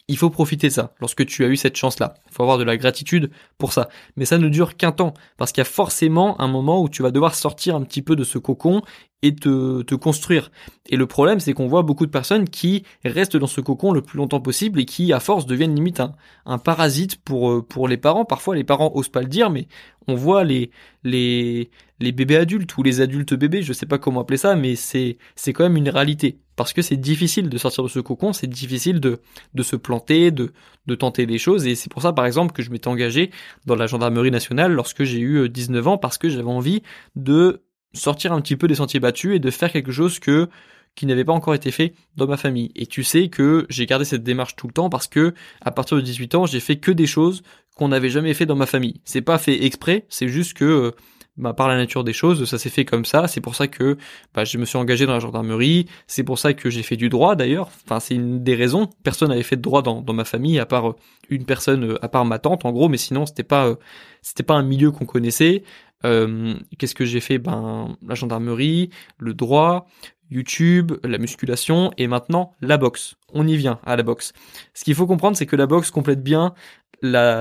il 0.09 0.17
faut 0.17 0.31
profiter 0.31 0.69
de 0.69 0.73
ça 0.73 0.95
lorsque 1.01 1.25
tu 1.27 1.45
as 1.45 1.49
eu 1.49 1.57
cette 1.57 1.77
chance-là. 1.77 2.15
Il 2.27 2.35
faut 2.35 2.43
avoir 2.43 2.59
de 2.59 2.65
la 2.65 2.77
gratitude 2.79 3.31
pour 3.59 3.73
ça. 3.75 3.89
Mais 4.17 4.25
ça 4.25 4.39
ne 4.39 4.49
dure 4.49 4.77
qu'un 4.77 4.93
temps, 4.93 5.13
parce 5.37 5.53
qu'il 5.53 5.61
y 5.61 5.67
a 5.67 5.71
forcément 5.71 6.41
un 6.41 6.49
moment 6.49 6.83
où 6.83 6.89
tu 6.89 7.03
vas 7.03 7.11
devoir 7.11 7.35
sortir 7.35 7.77
un 7.77 7.83
petit 7.83 8.01
peu 8.01 8.17
de 8.17 8.25
ce 8.25 8.39
cocon 8.39 8.83
et 9.23 9.35
te, 9.35 9.83
te 9.83 9.95
construire. 9.95 10.51
Et 10.89 10.97
le 10.97 11.07
problème, 11.07 11.41
c'est 11.41 11.53
qu'on 11.53 11.67
voit 11.67 11.83
beaucoup 11.83 12.07
de 12.07 12.11
personnes 12.11 12.49
qui 12.49 12.85
restent 13.05 13.37
dans 13.37 13.47
ce 13.47 13.61
cocon 13.61 13.93
le 13.93 14.01
plus 14.01 14.17
longtemps 14.17 14.41
possible 14.41 14.81
et 14.81 14.85
qui, 14.87 15.13
à 15.13 15.21
force, 15.21 15.45
deviennent 15.45 15.75
limite 15.75 16.01
un, 16.01 16.15
un 16.47 16.59
parasite 16.59 17.17
pour, 17.23 17.51
euh, 17.51 17.63
pour 17.63 17.89
les 17.89 17.97
parents. 17.97 18.25
Parfois, 18.25 18.57
les 18.57 18.65
parents 18.65 18.93
osent 18.95 19.09
pas 19.11 19.21
le 19.21 19.29
dire, 19.29 19.51
mais 19.51 19.69
on 20.07 20.15
voit 20.15 20.45
les, 20.45 20.71
les, 21.05 21.71
les 22.01 22.13
bébés 22.13 22.37
adultes 22.37 22.77
ou 22.79 22.83
les 22.83 23.01
adultes 23.01 23.35
bébés, 23.35 23.63
je 23.63 23.73
sais 23.73 23.87
pas 23.87 23.99
comment 23.99 24.21
appeler 24.21 24.39
ça, 24.39 24.57
mais 24.57 24.77
c'est, 24.77 25.19
c'est 25.37 25.53
quand 25.53 25.65
même 25.65 25.77
une 25.77 25.91
réalité. 25.91 26.39
Parce 26.59 26.73
que 26.73 26.83
c'est 26.83 26.97
difficile 26.97 27.49
de 27.49 27.57
sortir 27.57 27.85
de 27.85 27.89
ce 27.89 28.01
cocon, 28.01 28.33
c'est 28.33 28.49
difficile 28.49 28.99
de, 28.99 29.21
de 29.55 29.63
se 29.63 29.77
planter, 29.77 30.33
de, 30.33 30.53
de 30.87 30.95
tenter 30.97 31.25
des 31.25 31.39
choses. 31.39 31.69
Et 31.69 31.77
c'est 31.77 31.89
pour 31.89 32.03
ça, 32.03 32.13
par 32.13 32.27
exemple, 32.27 32.53
que 32.53 32.63
je 32.63 32.73
m'étais 32.73 32.89
engagé 32.89 33.31
dans 33.65 33.77
la 33.77 33.87
gendarmerie 33.87 34.33
nationale 34.33 34.73
lorsque 34.73 35.05
j'ai 35.05 35.21
eu 35.21 35.49
19 35.49 35.87
euh, 35.87 35.91
ans, 35.91 35.99
parce 35.99 36.19
que 36.19 36.29
j'avais 36.29 36.43
envie 36.43 36.83
de 37.15 37.63
sortir 37.95 38.33
un 38.33 38.41
petit 38.41 38.57
peu 38.57 38.67
des 38.67 38.75
sentiers 38.75 38.99
battus 38.99 39.37
et 39.37 39.39
de 39.39 39.51
faire 39.53 39.71
quelque 39.71 39.93
chose 39.93 40.19
que 40.19 40.49
qui 40.97 41.07
n'avait 41.07 41.25
pas 41.25 41.33
encore 41.33 41.55
été 41.55 41.71
fait 41.71 41.95
dans 42.17 42.27
ma 42.27 42.37
famille. 42.37 42.73
Et 42.75 42.87
tu 42.87 43.05
sais 43.05 43.29
que 43.29 43.65
j'ai 43.71 43.87
gardé 43.87 44.05
cette 44.05 44.25
démarche 44.25 44.57
tout 44.57 44.67
le 44.67 44.73
temps 44.73 44.91
parce 44.91 45.07
que 45.07 45.35
à 45.61 45.71
partir 45.71 45.97
de 45.97 46.03
18 46.03 46.35
ans, 46.35 46.45
j'ai 46.45 46.59
fait 46.59 46.79
que 46.79 46.91
des 46.91 47.07
choses 47.07 47.45
qu'on 47.77 47.87
n'avait 47.87 48.11
jamais 48.11 48.35
fait 48.35 48.47
dans 48.47 48.57
ma 48.57 48.67
famille. 48.67 49.01
C'est 49.05 49.23
pas 49.23 49.39
fait 49.39 49.65
exprès, 49.65 50.07
c'est 50.09 50.27
juste 50.27 50.55
que 50.55 50.65
euh, 50.65 50.91
bah, 51.39 51.55
par 51.55 51.69
la 51.69 51.77
nature 51.77 52.05
des 52.05 52.13
choses, 52.13 52.45
ça 52.45 52.59
s'est 52.59 52.69
fait 52.69 52.85
comme 52.85 53.05
ça. 53.05 53.29
C'est 53.29 53.41
pour 53.41 53.55
ça 53.55 53.69
que 53.69 53.97
bah, 54.35 54.45
je 54.45 54.59
me 54.59 54.65
suis 54.65 54.77
engagé 54.77 55.07
dans 55.07 55.13
la 55.13 55.21
gendarmerie. 55.21 55.87
C'est 56.07 56.25
pour 56.25 56.39
ça 56.39 56.53
que 56.53 56.69
j'ai 56.69 56.83
fait 56.83 56.97
du 56.97 57.09
droit 57.09 57.37
d'ailleurs. 57.37 57.71
Enfin, 57.85 58.01
c'est 58.01 58.17
une 58.17 58.43
des 58.43 58.55
raisons. 58.57 58.91
Personne 59.05 59.29
n'avait 59.29 59.45
fait 59.45 59.57
de 59.57 59.63
droit 59.63 59.83
dans, 59.83 60.03
dans 60.03 60.13
ma 60.13 60.25
famille 60.25 60.59
à 60.59 60.67
part 60.67 60.91
euh, 60.91 60.97
une 61.31 61.45
personne, 61.45 61.93
euh, 61.93 62.05
à 62.05 62.09
part 62.09 62.25
ma 62.25 62.39
tante 62.39 62.65
en 62.65 62.73
gros. 62.73 62.89
Mais 62.89 62.97
sinon, 62.97 63.25
c'était 63.25 63.45
pas, 63.45 63.75
c'était 64.21 64.43
pas 64.43 64.55
un 64.55 64.65
milieu 64.65 64.91
qu'on 64.91 65.07
connaissait. 65.07 65.63
Euh, 66.05 66.55
Qu'est-ce 66.79 66.95
que 66.95 67.05
j'ai 67.05 67.21
fait? 67.21 67.39
Ben 67.39 67.97
la 68.07 68.15
gendarmerie, 68.15 68.91
le 69.19 69.33
droit, 69.33 69.87
YouTube, 70.31 70.93
la 71.05 71.19
musculation 71.19 71.93
et 71.99 72.09
maintenant 72.09 72.53
la 72.61 72.77
boxe. 72.77 73.15
On 73.33 73.47
y 73.47 73.57
vient 73.57 73.79
à 73.85 73.97
la 73.97 74.03
boxe. 74.03 74.33
Ce 74.75 74.85
qu'il 74.85 74.95
faut 74.95 75.07
comprendre, 75.07 75.37
c'est 75.37 75.47
que 75.47 75.57
la 75.57 75.67
boxe 75.67 75.91
complète 75.91 76.23
bien 76.23 76.55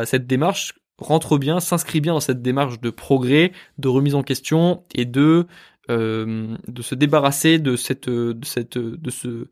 cette 0.06 0.28
démarche, 0.28 0.76
rentre 0.98 1.38
bien, 1.38 1.60
s'inscrit 1.60 2.02
bien 2.02 2.14
dans 2.14 2.20
cette 2.20 2.42
démarche 2.42 2.80
de 2.80 2.90
progrès, 2.90 3.52
de 3.78 3.88
remise 3.88 4.16
en 4.16 4.24
question 4.24 4.84
et 4.96 5.06
de 5.06 5.46
euh, 5.90 6.56
de 6.68 6.82
se 6.82 6.96
débarrasser 6.96 7.60
de 7.60 7.76
cette 7.76 8.10
de 8.10 8.46
cette 8.46 8.78
de 8.78 9.10
ce 9.10 9.48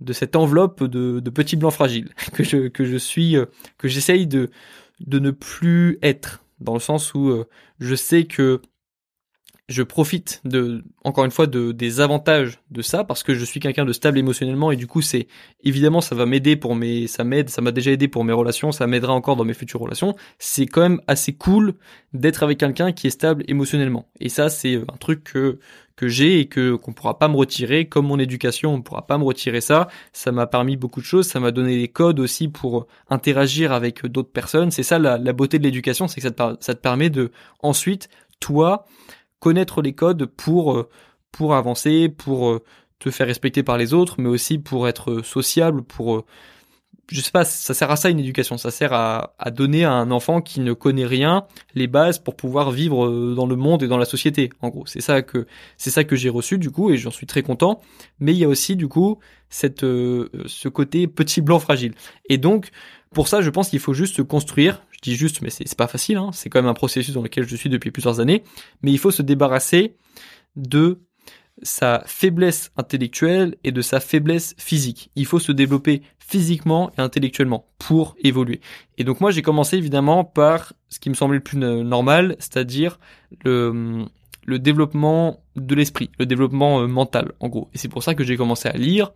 de 0.00 0.12
cette 0.12 0.34
enveloppe 0.34 0.82
de, 0.82 1.20
de 1.20 1.30
petits 1.30 1.56
blancs 1.56 1.74
fragiles 1.74 2.10
que 2.32 2.42
je 2.42 2.68
que 2.68 2.84
je 2.84 2.96
suis 2.96 3.36
que 3.78 3.88
j'essaye 3.88 4.26
de 4.26 4.50
de 5.00 5.18
ne 5.18 5.30
plus 5.30 5.98
être. 6.02 6.44
Dans 6.60 6.74
le 6.74 6.80
sens 6.80 7.14
où 7.14 7.30
euh, 7.30 7.46
je 7.78 7.94
sais 7.94 8.24
que 8.24 8.60
je 9.70 9.84
profite 9.84 10.40
de 10.44 10.82
encore 11.04 11.24
une 11.24 11.30
fois 11.30 11.46
de 11.46 11.70
des 11.70 12.00
avantages 12.00 12.58
de 12.72 12.82
ça 12.82 13.04
parce 13.04 13.22
que 13.22 13.34
je 13.34 13.44
suis 13.44 13.60
quelqu'un 13.60 13.84
de 13.84 13.92
stable 13.92 14.18
émotionnellement 14.18 14.72
et 14.72 14.76
du 14.76 14.88
coup 14.88 15.00
c'est 15.00 15.28
évidemment 15.62 16.00
ça 16.00 16.16
va 16.16 16.26
m'aider 16.26 16.56
pour 16.56 16.74
mes 16.74 17.06
ça 17.06 17.22
m'aide 17.22 17.48
ça 17.48 17.62
m'a 17.62 17.70
déjà 17.70 17.92
aidé 17.92 18.08
pour 18.08 18.24
mes 18.24 18.32
relations 18.32 18.72
ça 18.72 18.88
m'aidera 18.88 19.12
encore 19.12 19.36
dans 19.36 19.44
mes 19.44 19.54
futures 19.54 19.80
relations. 19.80 20.16
C'est 20.40 20.66
quand 20.66 20.80
même 20.80 21.00
assez 21.06 21.32
cool 21.34 21.74
d'être 22.12 22.42
avec 22.42 22.58
quelqu'un 22.58 22.90
qui 22.90 23.06
est 23.06 23.10
stable 23.10 23.44
émotionnellement. 23.46 24.08
Et 24.18 24.28
ça 24.28 24.48
c'est 24.48 24.76
un 24.76 24.96
truc 24.98 25.22
que 25.22 25.60
que 25.94 26.08
j'ai 26.08 26.40
et 26.40 26.46
que 26.46 26.74
qu'on 26.74 26.92
pourra 26.92 27.18
pas 27.18 27.28
me 27.28 27.36
retirer. 27.36 27.86
Comme 27.86 28.06
mon 28.06 28.18
éducation 28.18 28.74
on 28.74 28.82
pourra 28.82 29.06
pas 29.06 29.18
me 29.18 29.24
retirer 29.24 29.60
ça. 29.60 29.86
Ça 30.12 30.32
m'a 30.32 30.48
permis 30.48 30.76
beaucoup 30.76 31.00
de 31.00 31.06
choses. 31.06 31.28
Ça 31.28 31.38
m'a 31.38 31.52
donné 31.52 31.78
des 31.78 31.88
codes 31.88 32.18
aussi 32.18 32.48
pour 32.48 32.88
interagir 33.08 33.70
avec 33.70 34.04
d'autres 34.06 34.32
personnes. 34.32 34.72
C'est 34.72 34.82
ça 34.82 34.98
la, 34.98 35.18
beauté 35.32 35.60
de 35.60 35.64
l'éducation 35.64 36.08
c'est 36.08 36.20
que 36.20 36.26
ça 36.26 36.32
te, 36.32 36.64
ça 36.64 36.74
te 36.74 36.80
permet 36.80 37.08
de 37.08 37.30
ensuite 37.62 38.08
toi 38.40 38.86
connaître 39.40 39.82
les 39.82 39.94
codes 39.94 40.26
pour 40.26 40.76
euh, 40.76 40.88
pour 41.32 41.54
avancer, 41.54 42.08
pour 42.08 42.48
euh, 42.48 42.62
te 42.98 43.10
faire 43.10 43.26
respecter 43.26 43.62
par 43.62 43.78
les 43.78 43.94
autres, 43.94 44.16
mais 44.18 44.28
aussi 44.28 44.58
pour 44.58 44.86
être 44.86 45.22
sociable, 45.22 45.82
pour 45.82 46.16
euh, 46.16 46.24
je 47.08 47.20
sais 47.20 47.32
pas, 47.32 47.44
ça 47.44 47.74
sert 47.74 47.90
à 47.90 47.96
ça 47.96 48.08
une 48.08 48.20
éducation, 48.20 48.56
ça 48.56 48.70
sert 48.70 48.92
à, 48.92 49.34
à, 49.38 49.50
donner 49.50 49.84
à 49.84 49.92
un 49.92 50.12
enfant 50.12 50.40
qui 50.40 50.60
ne 50.60 50.72
connaît 50.74 51.06
rien 51.06 51.44
les 51.74 51.88
bases 51.88 52.20
pour 52.20 52.36
pouvoir 52.36 52.70
vivre 52.70 53.34
dans 53.34 53.46
le 53.46 53.56
monde 53.56 53.82
et 53.82 53.88
dans 53.88 53.98
la 53.98 54.04
société. 54.04 54.50
En 54.60 54.68
gros, 54.68 54.86
c'est 54.86 55.00
ça 55.00 55.20
que 55.22 55.48
c'est 55.76 55.90
ça 55.90 56.04
que 56.04 56.14
j'ai 56.14 56.28
reçu 56.28 56.56
du 56.58 56.70
coup 56.70 56.90
et 56.90 56.96
j'en 56.96 57.10
suis 57.10 57.26
très 57.26 57.42
content. 57.42 57.80
Mais 58.20 58.32
il 58.32 58.38
y 58.38 58.44
a 58.44 58.48
aussi 58.48 58.76
du 58.76 58.86
coup 58.86 59.18
cette 59.48 59.80
ce 59.80 60.68
côté 60.68 61.08
petit 61.08 61.40
blanc 61.40 61.58
fragile. 61.58 61.94
Et 62.28 62.38
donc 62.38 62.70
pour 63.14 63.28
ça, 63.28 63.40
je 63.40 63.50
pense 63.50 63.70
qu'il 63.70 63.80
faut 63.80 63.94
juste 63.94 64.16
se 64.16 64.22
construire. 64.22 64.82
Je 64.92 64.98
dis 65.02 65.16
juste, 65.16 65.42
mais 65.42 65.50
c'est 65.50 65.74
pas 65.76 65.88
facile. 65.88 66.16
Hein. 66.16 66.30
C'est 66.32 66.48
quand 66.48 66.60
même 66.60 66.70
un 66.70 66.74
processus 66.74 67.14
dans 67.14 67.22
lequel 67.22 67.46
je 67.48 67.56
suis 67.56 67.70
depuis 67.70 67.90
plusieurs 67.90 68.20
années. 68.20 68.44
Mais 68.82 68.92
il 68.92 68.98
faut 68.98 69.10
se 69.10 69.22
débarrasser 69.22 69.96
de 70.56 71.00
sa 71.62 72.02
faiblesse 72.06 72.70
intellectuelle 72.76 73.56
et 73.64 73.72
de 73.72 73.82
sa 73.82 74.00
faiblesse 74.00 74.54
physique. 74.58 75.10
Il 75.16 75.26
faut 75.26 75.38
se 75.38 75.52
développer 75.52 76.02
physiquement 76.18 76.92
et 76.96 77.00
intellectuellement 77.00 77.66
pour 77.78 78.14
évoluer. 78.22 78.60
Et 78.98 79.04
donc 79.04 79.20
moi 79.20 79.30
j'ai 79.30 79.42
commencé 79.42 79.76
évidemment 79.76 80.24
par 80.24 80.72
ce 80.88 81.00
qui 81.00 81.10
me 81.10 81.14
semblait 81.14 81.38
le 81.38 81.42
plus 81.42 81.58
normal, 81.58 82.36
c'est-à-dire 82.38 82.98
le, 83.44 84.04
le 84.46 84.58
développement 84.58 85.42
de 85.56 85.74
l'esprit, 85.74 86.10
le 86.18 86.26
développement 86.26 86.80
euh, 86.80 86.86
mental 86.86 87.32
en 87.40 87.48
gros. 87.48 87.68
Et 87.74 87.78
c'est 87.78 87.88
pour 87.88 88.02
ça 88.02 88.14
que 88.14 88.24
j'ai 88.24 88.36
commencé 88.36 88.68
à 88.68 88.76
lire, 88.76 89.12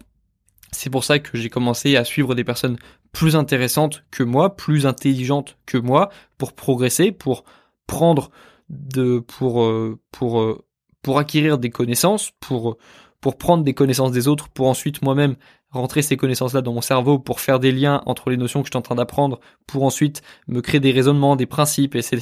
c'est 0.75 0.91
pour 0.91 1.05
ça 1.05 1.19
que 1.19 1.39
j'ai 1.39 1.49
commencé 1.49 1.97
à 1.97 2.05
suivre 2.05 2.35
des 2.35 2.45
personnes 2.45 2.77
plus 3.13 3.37
intéressantes 3.37 4.05
que 4.11 4.23
moi, 4.23 4.57
plus 4.57 4.87
intelligentes 4.87 5.57
que 5.67 5.79
moi, 5.79 6.11
pour 6.37 6.53
progresser, 6.53 7.13
pour 7.13 7.45
prendre 7.87 8.31
de, 8.69 9.21
pour, 9.21 9.63
euh, 9.63 9.99
pour, 10.11 10.41
euh, 10.41 10.65
pour 11.03 11.19
acquérir 11.19 11.59
des 11.59 11.71
connaissances, 11.71 12.33
pour, 12.41 12.77
pour 13.21 13.39
prendre 13.39 13.65
des 13.65 13.75
connaissances 13.75 14.13
des 14.13 14.29
autres, 14.29 14.49
pour 14.49 14.69
ensuite 14.69 15.03
moi-même 15.03 15.37
rentrer 15.81 16.03
ces 16.03 16.17
connaissances-là 16.17 16.63
dans 16.63 16.73
mon 16.73 16.81
cerveau 16.81 17.19
pour 17.19 17.41
faire 17.41 17.61
des 17.61 17.73
liens 17.73 18.03
entre 18.07 18.31
les 18.31 18.37
notions 18.37 18.63
que 18.63 18.67
je 18.67 18.71
suis 18.71 18.79
en 18.79 18.83
train 18.83 18.95
d'apprendre, 18.95 19.41
pour 19.67 19.85
ensuite 19.85 20.23
me 20.49 20.61
créer 20.61 20.81
des 20.81 20.93
raisonnements, 20.93 21.37
des 21.37 21.47
principes, 21.47 21.95
et 21.95 22.03
c'est 22.03 22.21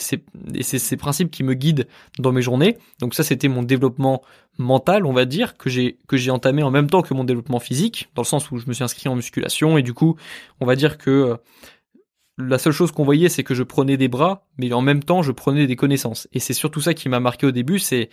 ces 0.62 0.96
principes 0.96 1.30
qui 1.30 1.42
me 1.42 1.54
guident 1.54 1.86
dans 2.18 2.32
mes 2.32 2.42
journées. 2.42 2.78
Donc 3.00 3.14
ça, 3.14 3.22
c'était 3.22 3.48
mon 3.48 3.62
développement 3.62 4.22
mental, 4.58 5.06
on 5.06 5.12
va 5.12 5.24
dire, 5.24 5.56
que 5.56 5.70
j'ai 5.70 5.98
que 6.08 6.16
j'ai 6.16 6.30
entamé 6.30 6.62
en 6.62 6.70
même 6.70 6.90
temps 6.90 7.02
que 7.02 7.14
mon 7.14 7.24
développement 7.24 7.60
physique, 7.60 8.08
dans 8.14 8.22
le 8.22 8.26
sens 8.26 8.50
où 8.50 8.58
je 8.58 8.66
me 8.66 8.72
suis 8.72 8.84
inscrit 8.84 9.08
en 9.08 9.14
musculation, 9.14 9.78
et 9.78 9.82
du 9.82 9.94
coup, 9.94 10.16
on 10.60 10.66
va 10.66 10.76
dire 10.76 10.98
que 10.98 11.36
la 12.38 12.58
seule 12.58 12.72
chose 12.72 12.92
qu'on 12.92 13.04
voyait, 13.04 13.28
c'est 13.28 13.44
que 13.44 13.54
je 13.54 13.62
prenais 13.62 13.96
des 13.96 14.08
bras, 14.08 14.46
mais 14.56 14.72
en 14.72 14.80
même 14.80 15.02
temps, 15.02 15.22
je 15.22 15.32
prenais 15.32 15.66
des 15.66 15.76
connaissances. 15.76 16.28
Et 16.32 16.40
c'est 16.40 16.54
surtout 16.54 16.80
ça 16.80 16.94
qui 16.94 17.08
m'a 17.08 17.20
marqué 17.20 17.46
au 17.46 17.50
début, 17.50 17.78
c'est 17.78 18.08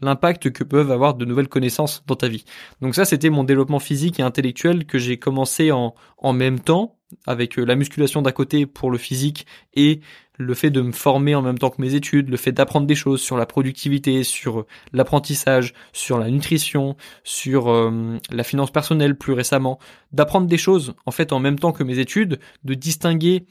l'impact 0.00 0.50
que 0.50 0.64
peuvent 0.64 0.90
avoir 0.90 1.14
de 1.14 1.24
nouvelles 1.24 1.48
connaissances 1.48 2.02
dans 2.06 2.16
ta 2.16 2.28
vie. 2.28 2.44
Donc 2.80 2.94
ça, 2.94 3.04
c'était 3.04 3.30
mon 3.30 3.44
développement 3.44 3.78
physique 3.78 4.20
et 4.20 4.22
intellectuel 4.22 4.84
que 4.84 4.98
j'ai 4.98 5.18
commencé 5.18 5.72
en, 5.72 5.94
en 6.18 6.32
même 6.32 6.60
temps, 6.60 6.96
avec 7.26 7.58
euh, 7.58 7.64
la 7.64 7.74
musculation 7.74 8.22
d'un 8.22 8.32
côté 8.32 8.66
pour 8.66 8.90
le 8.90 8.98
physique 8.98 9.46
et 9.74 10.00
le 10.36 10.54
fait 10.54 10.70
de 10.70 10.80
me 10.80 10.92
former 10.92 11.34
en 11.34 11.42
même 11.42 11.58
temps 11.58 11.70
que 11.70 11.80
mes 11.80 11.94
études, 11.94 12.28
le 12.28 12.36
fait 12.36 12.52
d'apprendre 12.52 12.86
des 12.86 12.94
choses 12.94 13.20
sur 13.20 13.36
la 13.36 13.46
productivité, 13.46 14.22
sur 14.22 14.66
l'apprentissage, 14.92 15.74
sur 15.92 16.18
la 16.18 16.30
nutrition, 16.30 16.96
sur 17.24 17.68
euh, 17.68 18.18
la 18.30 18.44
finance 18.44 18.70
personnelle 18.70 19.16
plus 19.16 19.32
récemment, 19.32 19.78
d'apprendre 20.12 20.46
des 20.46 20.58
choses 20.58 20.94
en 21.06 21.10
fait 21.10 21.32
en 21.32 21.40
même 21.40 21.58
temps 21.58 21.72
que 21.72 21.82
mes 21.82 21.98
études, 21.98 22.38
de 22.64 22.74
distinguer 22.74 23.46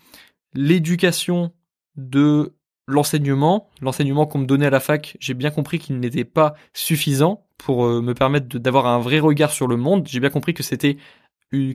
l'éducation 0.53 1.51
de 1.98 2.53
l'enseignement, 2.88 3.70
l'enseignement 3.82 4.25
qu'on 4.25 4.39
me 4.39 4.46
donnait 4.46 4.65
à 4.65 4.70
la 4.70 4.79
fac, 4.79 5.17
j'ai 5.20 5.34
bien 5.34 5.51
compris 5.51 5.79
qu'il 5.79 6.00
n'était 6.00 6.24
pas 6.24 6.56
suffisant 6.74 7.46
pour 7.58 7.86
euh, 7.86 8.01
me 8.01 8.13
permettre 8.13 8.58
d'avoir 8.58 8.88
un 8.88 9.00
vrai 9.00 9.20
regard 9.20 9.51
sur 9.51 9.67
le 9.67 9.77
monde. 9.77 10.08
J'ai 10.08 10.20
bien 10.20 10.29
compris 10.29 10.53
que 10.53 10.63
c'était 10.63 10.98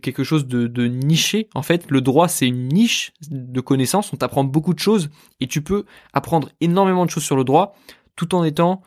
quelque 0.03 0.23
chose 0.23 0.47
de, 0.47 0.87
niché. 0.87 1.49
En 1.55 1.63
fait, 1.63 1.91
le 1.91 2.01
droit, 2.01 2.29
c'est 2.29 2.47
une 2.47 2.69
niche 2.69 3.13
de 3.31 3.61
connaissances. 3.61 4.13
On 4.13 4.17
t'apprend 4.17 4.45
beaucoup 4.45 4.75
de 4.75 4.79
choses 4.79 5.11
et 5.41 5.47
tu 5.47 5.63
peux 5.63 5.85
apprendre 6.13 6.51
énormément 6.61 7.07
de 7.07 7.11
choses 7.11 7.25
sur 7.25 7.37
le 7.37 7.45
droit 7.45 7.75
tout 8.15 8.35
en 8.35 8.45
étant 8.45 8.83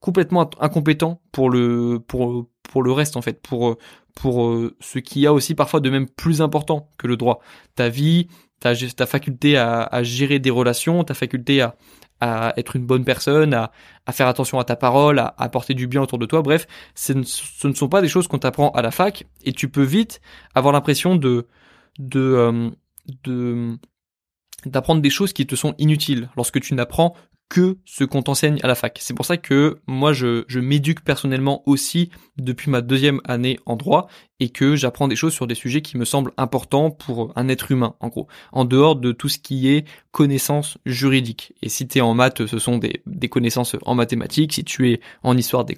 complètement 0.00 0.48
incompétent 0.60 1.20
pour 1.32 1.50
le 1.50 1.98
pour 1.98 2.46
pour 2.62 2.82
le 2.82 2.92
reste 2.92 3.16
en 3.16 3.22
fait 3.22 3.40
pour 3.40 3.76
pour 4.14 4.46
euh, 4.46 4.76
ce 4.80 4.98
qu'il 4.98 5.22
y 5.22 5.26
a 5.26 5.32
aussi 5.32 5.54
parfois 5.54 5.80
de 5.80 5.90
même 5.90 6.08
plus 6.08 6.42
important 6.42 6.90
que 6.98 7.06
le 7.06 7.16
droit 7.16 7.40
ta 7.74 7.88
vie 7.88 8.28
ta 8.72 9.06
faculté 9.06 9.56
à, 9.56 10.02
gérer 10.02 10.38
des 10.38 10.50
relations 10.50 11.04
ta 11.04 11.14
faculté 11.14 11.60
à 11.62 11.74
être 12.56 12.76
une 12.76 12.86
bonne 12.86 13.04
personne, 13.04 13.54
à, 13.54 13.70
faire 14.12 14.28
attention 14.28 14.58
à 14.58 14.64
ta 14.64 14.76
parole, 14.76 15.18
à, 15.18 15.34
apporter 15.38 15.74
du 15.74 15.86
bien 15.86 16.02
autour 16.02 16.18
de 16.18 16.26
toi. 16.26 16.42
Bref, 16.42 16.66
ce 16.94 17.12
ne, 17.12 17.22
sont 17.74 17.88
pas 17.88 18.00
des 18.00 18.08
choses 18.08 18.28
qu'on 18.28 18.38
t'apprend 18.38 18.70
à 18.70 18.82
la 18.82 18.90
fac 18.90 19.26
et 19.44 19.52
tu 19.52 19.68
peux 19.68 19.82
vite 19.82 20.20
avoir 20.54 20.72
l'impression 20.72 21.20
euh, 21.22 21.42
de 21.98 23.78
d'apprendre 24.66 25.02
des 25.02 25.10
choses 25.10 25.34
qui 25.34 25.46
te 25.46 25.56
sont 25.56 25.74
inutiles 25.76 26.30
lorsque 26.36 26.58
tu 26.58 26.74
n'apprends 26.74 27.14
que 27.50 27.76
ce 27.84 28.04
qu'on 28.04 28.22
t'enseigne 28.22 28.58
à 28.62 28.66
la 28.66 28.74
fac. 28.74 28.96
C'est 29.00 29.12
pour 29.12 29.26
ça 29.26 29.36
que 29.36 29.78
moi 29.86 30.14
je 30.14 30.58
m'éduque 30.58 31.04
personnellement 31.04 31.62
aussi 31.66 32.08
depuis 32.38 32.70
ma 32.70 32.80
deuxième 32.80 33.20
année 33.24 33.58
en 33.66 33.76
droit 33.76 34.08
et 34.44 34.50
que 34.50 34.76
j'apprends 34.76 35.08
des 35.08 35.16
choses 35.16 35.32
sur 35.32 35.46
des 35.46 35.54
sujets 35.54 35.80
qui 35.80 35.96
me 35.96 36.04
semblent 36.04 36.32
importants 36.36 36.90
pour 36.90 37.32
un 37.34 37.48
être 37.48 37.70
humain 37.70 37.94
en 38.00 38.08
gros, 38.08 38.28
en 38.52 38.66
dehors 38.66 38.94
de 38.94 39.10
tout 39.10 39.30
ce 39.30 39.38
qui 39.38 39.68
est 39.68 39.86
connaissances 40.12 40.76
juridiques. 40.84 41.54
Et 41.62 41.70
si 41.70 41.88
tu 41.88 41.96
es 41.96 42.00
en 42.02 42.12
maths, 42.12 42.44
ce 42.44 42.58
sont 42.58 42.76
des, 42.76 43.02
des, 43.06 43.30
connaissances 43.30 43.74
en 43.86 43.94
mathématiques, 43.94 44.52
si 44.52 44.62
tu 44.62 44.92
es 44.92 45.00
en 45.22 45.34
histoire, 45.38 45.64
des, 45.64 45.74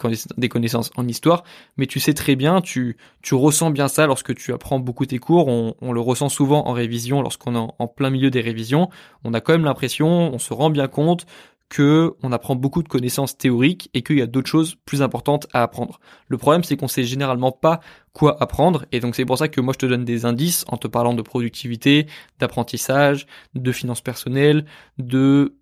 connaissances 0.48 0.90
en 0.96 1.06
histoire, 1.06 1.44
mais 1.76 1.86
tu 1.86 2.00
sais 2.00 2.12
très 2.12 2.34
bien, 2.34 2.60
tu, 2.60 2.96
ressens 3.30 3.70
bien 3.70 3.86
ça 3.86 4.08
lorsque 4.08 4.34
tu 4.34 4.52
apprends 4.52 4.80
beaucoup 4.80 5.06
tes 5.06 5.18
cours, 5.18 5.46
on, 5.46 5.76
on 5.80 5.92
le 5.92 6.00
ressent 6.00 6.28
souvent 6.28 6.66
en 6.66 6.72
révision, 6.72 7.22
lorsqu'on 7.22 7.54
est 7.54 7.68
en 7.78 7.86
plein 7.86 8.10
milieu 8.10 8.30
des 8.30 8.40
révisions, 8.40 8.90
on 9.22 9.32
a 9.32 9.40
quand 9.40 9.52
même 9.52 9.64
l'impression, 9.64 10.08
on 10.08 10.38
se 10.40 10.52
rend 10.52 10.70
bien 10.70 10.88
compte 10.88 11.24
que 11.68 12.14
on 12.22 12.32
apprend 12.32 12.54
beaucoup 12.54 12.82
de 12.82 12.88
connaissances 12.88 13.36
théoriques 13.36 13.90
et 13.92 14.02
qu'il 14.02 14.18
y 14.18 14.22
a 14.22 14.26
d'autres 14.26 14.48
choses 14.48 14.76
plus 14.84 15.02
importantes 15.02 15.46
à 15.52 15.62
apprendre. 15.62 16.00
Le 16.28 16.38
problème, 16.38 16.62
c'est 16.62 16.76
qu'on 16.76 16.88
sait 16.88 17.04
généralement 17.04 17.52
pas 17.52 17.80
quoi 18.12 18.40
apprendre 18.42 18.86
et 18.92 19.00
donc 19.00 19.16
c'est 19.16 19.24
pour 19.24 19.36
ça 19.36 19.48
que 19.48 19.60
moi 19.60 19.74
je 19.74 19.78
te 19.78 19.86
donne 19.86 20.04
des 20.04 20.24
indices 20.24 20.64
en 20.68 20.76
te 20.76 20.88
parlant 20.88 21.14
de 21.14 21.22
productivité, 21.22 22.06
d'apprentissage, 22.38 23.26
de 23.54 23.72
finances 23.72 24.00
personnelles, 24.00 24.64
de 24.98 25.56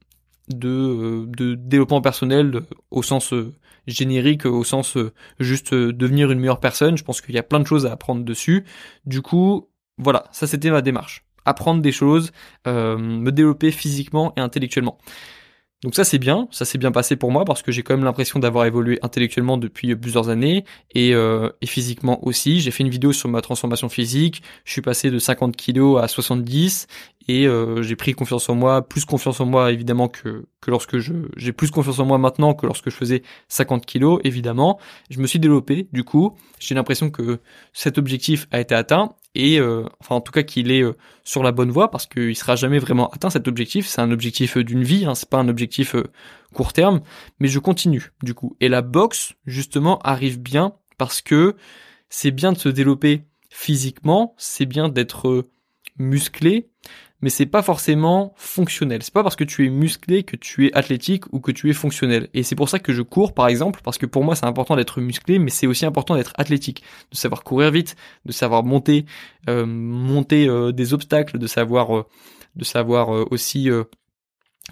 de, 0.49 1.27
euh, 1.41 1.57
développement 1.57 2.01
personnel 2.01 2.61
au 2.91 3.03
sens 3.03 3.33
euh, 3.33 3.55
générique, 3.87 4.47
au 4.47 4.65
sens 4.65 4.97
euh, 4.97 5.13
juste 5.39 5.75
devenir 5.75 6.31
une 6.31 6.39
meilleure 6.39 6.61
personne. 6.61 6.97
Je 6.97 7.05
pense 7.05 7.21
qu'il 7.21 7.35
y 7.35 7.39
a 7.39 7.43
plein 7.43 7.61
de 7.61 7.67
choses 7.67 7.87
à 7.87 7.93
apprendre 7.93 8.25
dessus. 8.25 8.65
Du 9.07 9.23
coup, 9.23 9.69
voilà, 9.99 10.25
ça 10.33 10.47
c'était 10.47 10.71
ma 10.71 10.83
démarche. 10.83 11.25
Apprendre 11.47 11.83
des 11.83 11.93
choses, 11.93 12.33
me 12.65 13.29
développer 13.31 13.71
physiquement 13.71 14.33
et 14.39 14.41
intellectuellement. 14.41 14.97
Donc 15.85 15.95
ça 15.95 16.03
c'est 16.03 16.19
bien, 16.19 16.49
ça 16.51 16.65
s'est 16.65 16.79
bien 16.79 16.91
passé 16.93 17.15
pour 17.15 17.31
moi 17.31 17.45
parce 17.45 17.61
que 17.61 17.71
j'ai 17.71 17.83
quand 17.83 17.95
même 17.95 18.05
l'impression 18.05 18.39
d'avoir 18.39 18.65
évolué 18.65 18.99
intellectuellement 19.03 19.59
depuis 19.59 19.95
plusieurs 19.95 20.31
années 20.31 20.65
et, 20.95 21.15
euh, 21.15 21.51
et 21.61 21.67
physiquement 21.67 22.27
aussi. 22.27 22.61
J'ai 22.61 22.71
fait 22.71 22.83
une 22.83 22.89
vidéo 22.89 23.13
sur 23.13 23.29
ma 23.29 23.43
transformation 23.43 23.91
physique, 23.91 24.43
je 24.65 24.73
suis 24.73 24.81
passé 24.81 25.11
de 25.11 25.19
50 25.19 25.55
kilos 25.57 26.03
à 26.03 26.09
70 26.09 26.87
et 27.27 27.47
euh, 27.47 27.83
j'ai 27.83 27.97
pris 27.97 28.13
confiance 28.13 28.49
en 28.49 28.55
moi, 28.55 28.87
plus 28.87 29.05
confiance 29.05 29.41
en 29.41 29.47
moi 29.47 29.73
évidemment 29.73 30.09
que, 30.09 30.45
que 30.61 30.71
lorsque 30.71 30.99
je 30.99 31.15
j'ai 31.37 31.53
plus 31.53 31.71
confiance 31.71 31.99
en 31.99 32.05
moi 32.05 32.19
maintenant 32.19 32.55
que 32.55 32.67
lorsque 32.67 32.91
je 32.91 32.97
faisais 32.97 33.23
50 33.49 33.87
kilos 33.87 34.21
évidemment. 34.25 34.79
Je 35.11 35.21
me 35.21 35.27
suis 35.27 35.39
développé 35.39 35.89
du 35.93 36.05
coup, 36.05 36.37
j'ai 36.59 36.75
l'impression 36.75 37.11
que 37.11 37.41
cet 37.73 37.99
objectif 37.99 38.47
a 38.51 38.61
été 38.61 38.75
atteint 38.75 39.15
et 39.35 39.59
euh, 39.59 39.85
enfin 40.01 40.17
en 40.17 40.21
tout 40.21 40.33
cas 40.33 40.43
qu'il 40.43 40.71
est 40.71 40.83
euh, 40.83 40.97
sur 41.25 41.43
la 41.43 41.53
bonne 41.53 41.71
voie 41.71 41.91
parce 41.91 42.07
qu'il 42.07 42.37
sera 42.37 42.57
jamais 42.57 42.79
vraiment 42.79 43.09
atteint 43.09 43.31
cet 43.31 43.49
objectif. 43.49 43.87
C'est 43.87 44.03
un 44.03 44.11
objectif 44.11 44.59
d'une 44.59 44.83
vie, 44.83 45.07
hein, 45.07 45.15
c'est 45.15 45.29
pas 45.29 45.39
un 45.39 45.49
objectif 45.49 45.97
court 46.53 46.73
terme, 46.73 47.01
mais 47.41 47.49
je 47.49 47.59
continue 47.59 48.13
du 48.23 48.35
coup. 48.35 48.57
Et 48.61 48.69
la 48.69 48.83
boxe 48.83 49.35
justement 49.47 49.99
arrive 50.01 50.41
bien 50.41 50.75
parce 50.99 51.23
que 51.23 51.57
c'est 52.11 52.31
bien 52.31 52.53
de 52.53 52.59
se 52.59 52.69
développer 52.69 53.25
physiquement, 53.49 54.35
c'est 54.37 54.67
bien 54.67 54.89
d'être 54.89 55.47
musclé, 55.99 56.69
mais 57.25 57.31
c'est 57.31 57.47
pas 57.47 57.63
forcément 57.63 58.35
fonctionnel. 58.37 59.03
C'est 59.03 59.15
pas 59.15 59.23
parce 59.23 59.35
que 59.35 59.45
tu 59.45 59.65
es 59.65 59.71
musclé 59.71 60.25
que 60.25 60.37
tu 60.37 60.67
es 60.67 60.75
athlétique 60.75 61.25
ou 61.33 61.41
que 61.41 61.53
tu 61.53 61.71
es 61.71 61.73
fonctionnel. 61.73 62.29
Et 62.35 62.43
c'est 62.43 62.55
pour 62.55 62.69
ça 62.69 62.79
que 62.79 62.93
je 62.93 63.01
cours, 63.01 63.33
par 63.33 63.49
exemple, 63.49 63.81
parce 63.83 63.97
que 63.97 64.05
pour 64.05 64.23
moi 64.25 64.37
c'est 64.37 64.45
important 64.45 64.77
d'être 64.77 65.01
musclé, 65.01 65.39
mais 65.39 65.49
c'est 65.49 65.67
aussi 65.67 65.87
important 65.87 66.17
d'être 66.17 66.35
athlétique, 66.37 66.83
de 67.11 67.17
savoir 67.17 67.43
courir 67.43 67.71
vite, 67.71 67.97
de 68.27 68.33
savoir 68.33 68.63
monter, 68.63 69.07
euh, 69.49 69.65
monter 69.65 70.47
euh, 70.47 70.71
des 70.71 70.93
obstacles, 70.93 71.39
de 71.39 71.47
savoir, 71.47 71.97
euh, 71.97 72.05
de 72.57 72.65
savoir 72.65 73.09
aussi 73.33 73.71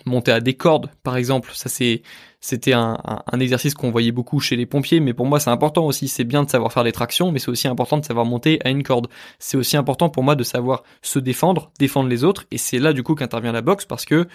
monter 0.06 0.32
à 0.32 0.40
des 0.40 0.54
cordes, 0.54 0.90
par 1.02 1.16
exemple. 1.16 1.50
Ça, 1.54 1.68
c'était 1.68 2.72
un, 2.72 2.98
un, 3.04 3.40
exercice 3.40 3.74
qu'on 3.74 3.90
voyait 3.90 4.12
beaucoup 4.12 4.40
chez 4.40 4.56
les 4.56 4.66
pompiers, 4.66 5.00
mais 5.00 5.12
pour 5.12 5.26
moi, 5.26 5.38
c'est 5.38 5.50
important 5.50 5.84
aussi. 5.86 6.08
C'est 6.08 6.24
bien 6.24 6.42
de 6.42 6.50
savoir 6.50 6.72
faire 6.72 6.84
des 6.84 6.92
tractions, 6.92 7.30
mais 7.30 7.38
c'est 7.38 7.50
aussi 7.50 7.68
important 7.68 7.98
de 7.98 8.04
savoir 8.04 8.24
monter 8.24 8.58
à 8.64 8.70
une 8.70 8.82
corde. 8.82 9.08
C'est 9.38 9.56
aussi 9.56 9.76
important 9.76 10.08
pour 10.08 10.22
moi 10.22 10.34
de 10.34 10.44
savoir 10.44 10.82
se 11.02 11.18
défendre, 11.18 11.70
défendre 11.78 12.08
les 12.08 12.24
autres, 12.24 12.46
et 12.50 12.58
c'est 12.58 12.78
là, 12.78 12.92
du 12.92 13.02
coup, 13.02 13.14
qu'intervient 13.14 13.52
la 13.52 13.62
boxe, 13.62 13.84
parce 13.84 14.04
que, 14.04 14.26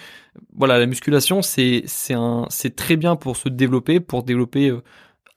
voilà, 0.56 0.80
la 0.80 0.86
musculation, 0.86 1.42
c'est, 1.42 1.84
c'est 1.86 2.14
un, 2.14 2.46
c'est 2.50 2.76
très 2.76 2.96
bien 2.96 3.16
pour 3.16 3.36
se 3.36 3.50
développer, 3.50 4.00
pour 4.00 4.24
développer 4.24 4.70
euh, 4.70 4.84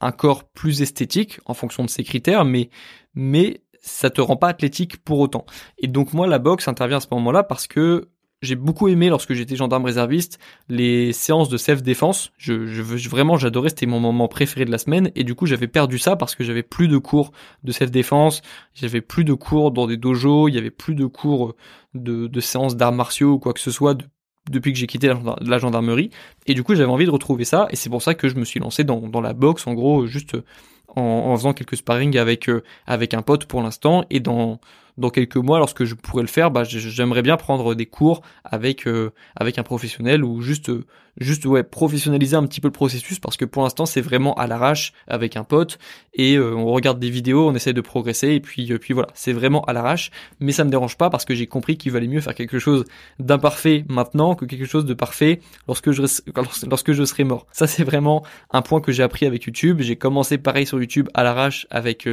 un 0.00 0.12
corps 0.12 0.44
plus 0.44 0.82
esthétique, 0.82 1.40
en 1.46 1.54
fonction 1.54 1.84
de 1.84 1.90
ses 1.90 2.04
critères, 2.04 2.44
mais, 2.44 2.70
mais, 3.14 3.62
ça 3.82 4.10
te 4.10 4.20
rend 4.20 4.36
pas 4.36 4.48
athlétique 4.48 4.98
pour 4.98 5.20
autant. 5.20 5.46
Et 5.78 5.86
donc 5.86 6.12
moi, 6.12 6.26
la 6.26 6.38
boxe 6.38 6.68
intervient 6.68 6.98
à 6.98 7.00
ce 7.00 7.06
moment-là 7.12 7.42
parce 7.42 7.66
que 7.66 8.10
j'ai 8.42 8.56
beaucoup 8.56 8.88
aimé 8.88 9.08
lorsque 9.08 9.34
j'étais 9.34 9.56
gendarme 9.56 9.84
réserviste 9.84 10.38
les 10.68 11.12
séances 11.12 11.48
de 11.48 11.56
self-défense. 11.58 12.32
Je, 12.38 12.66
je, 12.66 13.08
vraiment, 13.08 13.36
j'adorais, 13.36 13.68
c'était 13.68 13.86
mon 13.86 14.00
moment 14.00 14.28
préféré 14.28 14.64
de 14.64 14.70
la 14.70 14.78
semaine. 14.78 15.10
Et 15.14 15.24
du 15.24 15.34
coup, 15.34 15.46
j'avais 15.46 15.68
perdu 15.68 15.98
ça 15.98 16.16
parce 16.16 16.34
que 16.34 16.42
j'avais 16.42 16.62
plus 16.62 16.88
de 16.88 16.96
cours 16.96 17.32
de 17.64 17.72
self-défense, 17.72 18.40
j'avais 18.74 19.02
plus 19.02 19.24
de 19.24 19.34
cours 19.34 19.72
dans 19.72 19.86
des 19.86 19.98
dojos, 19.98 20.48
il 20.48 20.54
y 20.54 20.58
avait 20.58 20.70
plus 20.70 20.94
de 20.94 21.04
cours 21.04 21.54
de, 21.94 22.28
de 22.28 22.40
séances 22.40 22.76
d'arts 22.76 22.92
martiaux 22.92 23.32
ou 23.32 23.38
quoi 23.38 23.52
que 23.52 23.60
ce 23.60 23.70
soit 23.70 23.98
depuis 24.50 24.72
que 24.72 24.78
j'ai 24.78 24.86
quitté 24.86 25.12
la, 25.42 25.58
gendarmerie. 25.58 26.10
Et 26.46 26.54
du 26.54 26.62
coup, 26.62 26.74
j'avais 26.74 26.90
envie 26.90 27.04
de 27.04 27.10
retrouver 27.10 27.44
ça. 27.44 27.68
Et 27.70 27.76
c'est 27.76 27.90
pour 27.90 28.00
ça 28.00 28.14
que 28.14 28.28
je 28.28 28.36
me 28.36 28.44
suis 28.44 28.58
lancé 28.58 28.84
dans, 28.84 29.00
dans 29.00 29.20
la 29.20 29.34
boxe, 29.34 29.66
en 29.66 29.74
gros, 29.74 30.06
juste 30.06 30.36
en, 30.96 31.02
en 31.02 31.36
faisant 31.36 31.52
quelques 31.52 31.76
sparring 31.76 32.16
avec, 32.16 32.48
euh, 32.48 32.62
avec 32.86 33.12
un 33.12 33.20
pote 33.20 33.44
pour 33.44 33.62
l'instant. 33.62 34.04
Et 34.08 34.18
dans 34.18 34.60
dans 35.00 35.10
quelques 35.10 35.36
mois, 35.36 35.58
lorsque 35.58 35.84
je 35.84 35.94
pourrais 35.94 36.22
le 36.22 36.28
faire, 36.28 36.50
bah, 36.50 36.62
j'aimerais 36.64 37.22
bien 37.22 37.36
prendre 37.36 37.74
des 37.74 37.86
cours 37.86 38.22
avec 38.44 38.86
euh, 38.86 39.10
avec 39.34 39.58
un 39.58 39.62
professionnel 39.62 40.22
ou 40.24 40.42
juste 40.42 40.70
juste 41.20 41.44
ouais 41.44 41.62
professionnaliser 41.62 42.34
un 42.34 42.46
petit 42.46 42.60
peu 42.60 42.68
le 42.68 42.72
processus 42.72 43.18
parce 43.18 43.36
que 43.36 43.44
pour 43.44 43.62
l'instant 43.62 43.86
c'est 43.86 44.00
vraiment 44.00 44.34
à 44.34 44.46
l'arrache 44.46 44.92
avec 45.06 45.36
un 45.36 45.44
pote 45.44 45.78
et 46.14 46.36
euh, 46.36 46.54
on 46.54 46.72
regarde 46.72 46.98
des 46.98 47.10
vidéos, 47.10 47.46
on 47.48 47.54
essaie 47.54 47.72
de 47.72 47.80
progresser 47.80 48.30
et 48.30 48.40
puis 48.40 48.72
euh, 48.72 48.78
puis 48.78 48.94
voilà, 48.94 49.08
c'est 49.14 49.32
vraiment 49.32 49.62
à 49.64 49.72
l'arrache, 49.72 50.10
mais 50.40 50.52
ça 50.52 50.64
me 50.64 50.70
dérange 50.70 50.96
pas 50.96 51.10
parce 51.10 51.24
que 51.24 51.34
j'ai 51.34 51.46
compris 51.46 51.76
qu'il 51.76 51.92
valait 51.92 52.08
mieux 52.08 52.20
faire 52.20 52.34
quelque 52.34 52.58
chose 52.58 52.84
d'imparfait 53.18 53.84
maintenant 53.88 54.34
que 54.34 54.46
quelque 54.46 54.64
chose 54.64 54.86
de 54.86 54.94
parfait 54.94 55.40
lorsque 55.68 55.90
je 55.92 56.02
lorsque 56.66 56.92
je 56.92 57.04
serai 57.04 57.24
mort. 57.24 57.46
Ça 57.52 57.66
c'est 57.66 57.84
vraiment 57.84 58.24
un 58.50 58.62
point 58.62 58.80
que 58.80 58.90
j'ai 58.90 59.02
appris 59.02 59.26
avec 59.26 59.44
YouTube. 59.44 59.80
J'ai 59.80 59.96
commencé 59.96 60.38
pareil 60.38 60.66
sur 60.66 60.80
YouTube 60.80 61.08
à 61.14 61.22
l'arrache 61.22 61.66
avec 61.70 62.08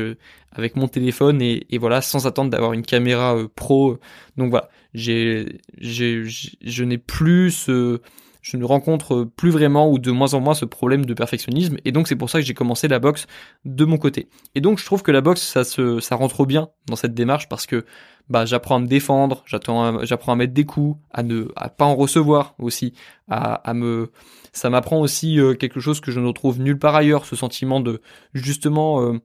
avec 0.52 0.76
mon 0.76 0.88
téléphone 0.88 1.42
et, 1.42 1.66
et 1.70 1.78
voilà 1.78 2.02
sans 2.02 2.28
attendre 2.28 2.52
d'avoir 2.52 2.74
une 2.74 2.84
caméra 2.84 3.38
pro. 3.56 4.00
Donc 4.36 4.50
voilà, 4.50 4.70
j'ai 4.94 5.62
j'ai 5.80 6.24
je 6.26 6.84
n'ai 6.84 6.98
plus 6.98 7.52
ce 7.52 8.02
je 8.50 8.56
ne 8.56 8.64
rencontre 8.64 9.26
plus 9.36 9.50
vraiment 9.50 9.92
ou 9.92 10.00
de 10.00 10.10
moins 10.10 10.34
en 10.34 10.40
moins 10.40 10.54
ce 10.54 10.64
problème 10.64 11.06
de 11.06 11.14
perfectionnisme. 11.14 11.78
Et 11.84 11.92
donc 11.92 12.08
c'est 12.08 12.16
pour 12.16 12.30
ça 12.30 12.40
que 12.40 12.46
j'ai 12.46 12.54
commencé 12.54 12.88
la 12.88 13.00
boxe 13.00 13.28
de 13.66 13.84
mon 13.84 13.98
côté. 13.98 14.30
Et 14.56 14.62
donc 14.62 14.80
je 14.80 14.86
trouve 14.86 15.04
que 15.04 15.12
la 15.12 15.20
boxe, 15.20 15.42
ça 15.42 15.66
se, 15.66 16.00
ça 16.00 16.16
rentre 16.16 16.46
bien 16.46 16.70
dans 16.86 16.96
cette 16.96 17.14
démarche 17.14 17.50
parce 17.50 17.66
que 17.66 17.86
bah 18.30 18.46
j'apprends 18.46 18.78
à 18.78 18.80
me 18.80 18.88
défendre, 18.88 19.44
j'apprends 19.46 19.86
à, 19.86 20.36
mettre 20.36 20.54
des 20.54 20.66
coups, 20.66 20.98
à 21.12 21.24
ne 21.24 21.48
à 21.58 21.68
pas 21.70 21.86
en 21.86 21.96
recevoir 21.96 22.56
aussi, 22.58 22.94
à, 23.28 23.56
à 23.56 23.74
me 23.74 24.12
ça 24.54 24.70
m'apprend 24.70 25.00
aussi 25.00 25.40
euh, 25.40 25.54
quelque 25.54 25.82
chose 25.82 26.00
que 26.00 26.12
je 26.12 26.20
ne 26.22 26.28
retrouve 26.28 26.62
nulle 26.62 26.80
part 26.80 26.96
ailleurs, 26.96 27.26
ce 27.26 27.36
sentiment 27.36 27.82
de 27.82 28.02
justement 28.34 29.02
euh, 29.02 29.20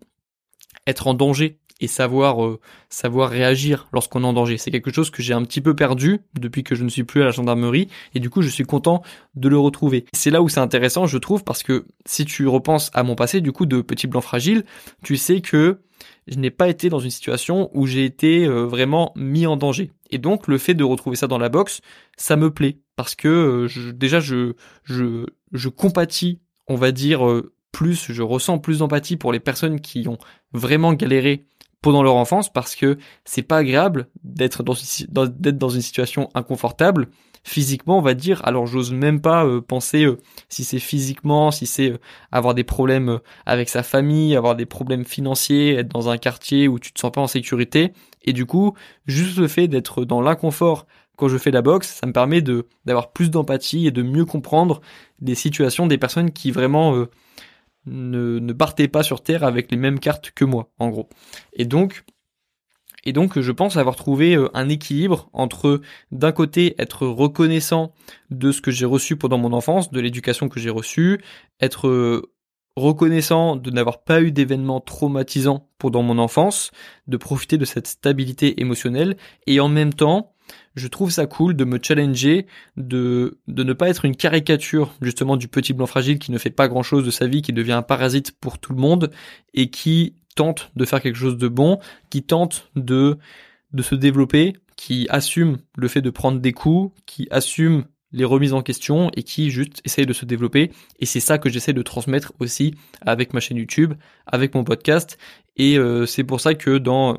être 0.89 1.07
en 1.07 1.15
danger 1.15 1.61
et 1.83 1.89
savoir 1.89 2.45
euh, 2.45 2.61
savoir 2.89 3.29
réagir 3.29 3.89
lorsqu'on 3.93 4.23
est 4.23 4.27
en 4.27 4.33
danger. 4.33 4.57
C'est 4.57 4.71
quelque 4.71 4.93
chose 4.93 5.11
que 5.11 5.21
j'ai 5.21 5.35
un 5.35 5.43
petit 5.43 5.61
peu 5.61 5.75
perdu 5.75 6.21
depuis 6.39 6.63
que 6.63 6.75
je 6.75 6.85
ne 6.85 6.89
suis 6.89 7.03
plus 7.03 7.21
à 7.21 7.25
la 7.25 7.33
gendarmerie 7.33 7.89
et 8.15 8.21
du 8.21 8.31
coup 8.31 8.41
je 8.41 8.49
suis 8.49 8.65
content 8.65 9.03
de 9.35 9.49
le 9.49 9.59
retrouver. 9.59 10.07
C'est 10.15 10.31
là 10.31 10.41
où 10.41 10.49
c'est 10.49 10.61
intéressant 10.61 11.07
je 11.07 11.19
trouve 11.19 11.43
parce 11.43 11.63
que 11.63 11.85
si 12.07 12.25
tu 12.25 12.47
repenses 12.47 12.91
à 12.95 13.03
mon 13.03 13.17
passé 13.17 13.41
du 13.41 13.51
coup 13.53 13.67
de 13.67 13.83
petit 13.83 14.07
blanc 14.07 14.21
fragile, 14.21 14.65
tu 15.03 15.17
sais 15.17 15.41
que 15.41 15.81
je 16.29 16.39
n'ai 16.39 16.51
pas 16.51 16.69
été 16.69 16.89
dans 16.89 17.01
une 17.01 17.11
situation 17.11 17.69
où 17.75 17.87
j'ai 17.87 18.05
été 18.05 18.47
euh, 18.47 18.65
vraiment 18.65 19.13
mis 19.17 19.47
en 19.47 19.57
danger. 19.57 19.91
Et 20.11 20.19
donc 20.19 20.47
le 20.47 20.57
fait 20.57 20.75
de 20.75 20.85
retrouver 20.85 21.17
ça 21.17 21.27
dans 21.27 21.39
la 21.39 21.49
boxe, 21.49 21.81
ça 22.17 22.37
me 22.37 22.51
plaît 22.51 22.79
parce 22.95 23.17
que 23.17 23.69
euh, 23.69 23.93
déjà 23.93 24.21
je 24.21 24.55
je 24.85 25.27
je 25.53 25.69
compatis, 25.69 26.41
on 26.69 26.77
va 26.77 26.93
dire 26.93 27.43
plus, 27.73 28.13
je 28.13 28.23
ressens 28.23 28.59
plus 28.59 28.79
d'empathie 28.79 29.17
pour 29.17 29.33
les 29.33 29.41
personnes 29.41 29.81
qui 29.81 30.07
ont 30.07 30.19
vraiment 30.53 30.93
galéré 30.93 31.47
pendant 31.83 32.03
leur 32.03 32.15
enfance 32.15 32.51
parce 32.51 32.77
que 32.77 32.97
c'est 33.25 33.43
pas 33.43 33.59
agréable 33.59 34.07
d'être 34.23 34.63
dans, 34.63 34.75
une 35.69 35.83
situation 35.83 36.31
inconfortable 36.35 37.09
physiquement 37.45 37.99
on 37.99 38.03
va 38.03 38.15
dire. 38.15 38.41
Alors 38.45 38.67
j'ose 38.69 38.93
même 38.93 39.21
pas 39.21 39.45
euh, 39.45 39.61
penser 39.61 40.05
euh, 40.05 40.19
si 40.49 40.63
c'est 40.63 40.79
physiquement 40.79 41.51
si 41.51 41.67
c'est 41.67 41.91
euh, 41.91 41.99
avoir 42.31 42.55
des 42.55 42.63
problèmes 42.63 43.19
avec 43.47 43.69
sa 43.69 43.83
famille 43.83 44.37
avoir 44.37 44.55
des 44.55 44.65
problèmes 44.65 45.05
financiers 45.05 45.75
être 45.75 45.89
dans 45.89 46.09
un 46.09 46.19
quartier 46.19 46.69
où 46.69 46.79
tu 46.79 46.93
te 46.93 47.01
sens 47.01 47.11
pas 47.11 47.21
en 47.21 47.27
sécurité. 47.27 47.93
Et 48.23 48.33
du 48.33 48.47
coup 48.47 48.75
juste 49.07 49.37
le 49.39 49.49
fait 49.49 49.67
d'être 49.67 50.05
dans 50.05 50.21
l'inconfort 50.21 50.87
quand 51.17 51.27
je 51.27 51.37
fais 51.37 51.51
la 51.51 51.63
boxe 51.63 51.89
ça 52.01 52.07
me 52.07 52.13
permet 52.13 52.43
de 52.43 52.69
d'avoir 52.85 53.11
plus 53.11 53.29
d'empathie 53.29 53.89
et 53.89 53.91
de 53.91 54.03
mieux 54.03 54.25
comprendre 54.25 54.81
des 55.21 55.35
situations 55.35 55.89
des 55.89 55.99
personnes 55.99 56.31
qui 56.31 56.53
vraiment 56.53 57.07
ne, 57.87 58.39
ne 58.39 58.53
partez 58.53 58.89
pas 58.89 59.03
sur 59.03 59.23
Terre 59.23 59.45
avec 59.45 59.71
les 59.71 59.77
mêmes 59.77 59.99
cartes 59.99 60.31
que 60.33 60.45
moi, 60.45 60.71
en 60.79 60.89
gros. 60.89 61.09
Et 61.53 61.65
donc, 61.65 62.05
et 63.05 63.13
donc, 63.13 63.41
je 63.41 63.53
pense 63.53 63.77
avoir 63.77 63.97
trouvé 63.97 64.37
euh, 64.37 64.49
un 64.55 64.69
équilibre 64.69 65.29
entre, 65.33 65.81
d'un 66.13 66.33
côté, 66.33 66.75
être 66.79 67.07
reconnaissant 67.07 67.93
de 68.31 68.53
ce 68.53 68.61
que 68.61 68.71
j'ai 68.71 68.87
reçu 68.87 69.17
pendant 69.17 69.39
mon 69.39 69.53
enfance, 69.53 69.91
de 69.91 70.01
l'éducation 70.01 70.49
que 70.49 70.61
j'ai 70.61 70.71
reçue, 70.71 71.21
être 71.61 71.89
euh, 71.89 72.33
reconnaissant 72.77 73.57
de 73.57 73.71
n'avoir 73.71 74.05
pas 74.05 74.23
eu 74.23 74.31
d'événements 74.31 74.81
traumatisants 74.81 75.69
pendant 75.79 76.03
mon 76.03 76.19
enfance, 76.19 76.71
de 77.09 77.17
profiter 77.17 77.59
de 77.59 77.65
cette 77.65 77.89
stabilité 77.89 78.61
émotionnelle, 78.61 79.17
et 79.47 79.59
en 79.59 79.69
même 79.69 79.93
temps, 79.93 80.33
je 80.75 80.89
trouve 80.89 81.11
ça 81.11 81.27
cool 81.27 81.55
de 81.55 81.65
me 81.65 81.79
challenger, 81.83 82.47
de, 82.77 83.39
de 83.49 83.63
ne 83.63 83.73
pas 83.73 83.89
être 83.89 84.05
une 84.05 84.17
caricature 84.17 84.95
justement 85.03 85.37
du 85.37 85.49
petit 85.49 85.73
blanc 85.73 85.87
fragile 85.87 86.19
qui 86.19 86.33
ne 86.33 86.39
fait 86.39 86.51
pas 86.51 86.69
grand 86.69 86.83
chose 86.83 87.05
de 87.05 87.11
sa 87.11 87.27
vie, 87.27 87.43
qui 87.43 87.53
devient 87.53 87.73
un 87.73 87.83
parasite 87.83 88.33
pour 88.33 88.59
tout 88.59 88.73
le 88.73 88.81
monde 88.81 89.11
et 89.55 89.71
qui 89.71 90.15
tente 90.35 90.71
de 90.77 90.85
faire 90.85 91.03
quelque 91.03 91.19
chose 91.19 91.37
de 91.37 91.49
bon, 91.49 91.79
qui 92.11 92.23
tente 92.23 92.71
de, 92.75 93.19
de 93.73 93.83
se 93.83 93.95
développer, 93.95 94.55
qui 94.77 95.07
assume 95.11 95.59
le 95.77 95.89
fait 95.89 96.01
de 96.01 96.11
prendre 96.11 96.41
des 96.41 96.53
coups, 96.53 96.95
qui 97.07 97.29
assume 97.31 97.85
les 98.13 98.25
remises 98.25 98.53
en 98.53 98.63
question 98.63 99.11
et 99.17 99.23
qui 99.23 99.51
juste 99.51 99.81
essaye 99.85 100.07
de 100.07 100.13
se 100.13 100.25
développer. 100.25 100.71
Et 101.01 101.07
c'est 101.07 101.21
ça 101.21 101.39
que 101.39 101.49
j'essaie 101.49 101.73
de 101.73 101.83
transmettre 101.83 102.33
aussi 102.41 102.75
avec 103.01 103.33
ma 103.33 103.41
chaîne 103.41 103.57
YouTube, 103.57 103.95
avec 104.27 104.55
mon 104.55 104.65
podcast. 104.65 105.19
Et 105.57 105.79
euh, 105.79 106.07
c'est 106.07 106.25
pour 106.25 106.41
ça 106.41 106.55
que 106.55 106.79
dans 106.79 107.19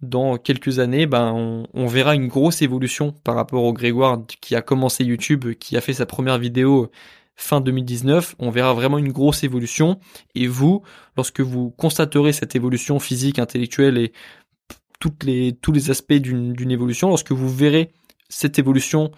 dans 0.00 0.36
quelques 0.38 0.78
années, 0.78 1.06
ben, 1.06 1.66
on, 1.74 1.86
verra 1.86 2.14
une 2.14 2.28
grosse 2.28 2.62
évolution 2.62 3.12
par 3.24 3.34
rapport 3.34 3.64
au 3.64 3.72
Grégoire 3.72 4.20
qui 4.40 4.54
a 4.54 4.62
commencé 4.62 5.04
YouTube, 5.04 5.54
qui 5.54 5.76
a 5.76 5.80
fait 5.80 5.92
sa 5.92 6.06
première 6.06 6.38
vidéo 6.38 6.90
fin 7.34 7.60
2019. 7.60 8.36
On 8.38 8.50
verra 8.50 8.74
vraiment 8.74 8.98
une 8.98 9.10
grosse 9.10 9.42
évolution. 9.42 9.98
Et 10.34 10.46
vous, 10.46 10.82
lorsque 11.16 11.40
vous 11.40 11.70
constaterez 11.70 12.32
cette 12.32 12.54
évolution 12.54 12.98
physique, 13.00 13.38
intellectuelle 13.38 13.98
et 13.98 14.12
tous 15.00 15.72
les 15.72 15.90
aspects 15.90 16.12
d'une 16.12 16.70
évolution, 16.70 17.08
lorsque 17.08 17.32
vous 17.32 17.48
verrez 17.48 17.90
cette 18.28 18.58
évolution 18.58 19.10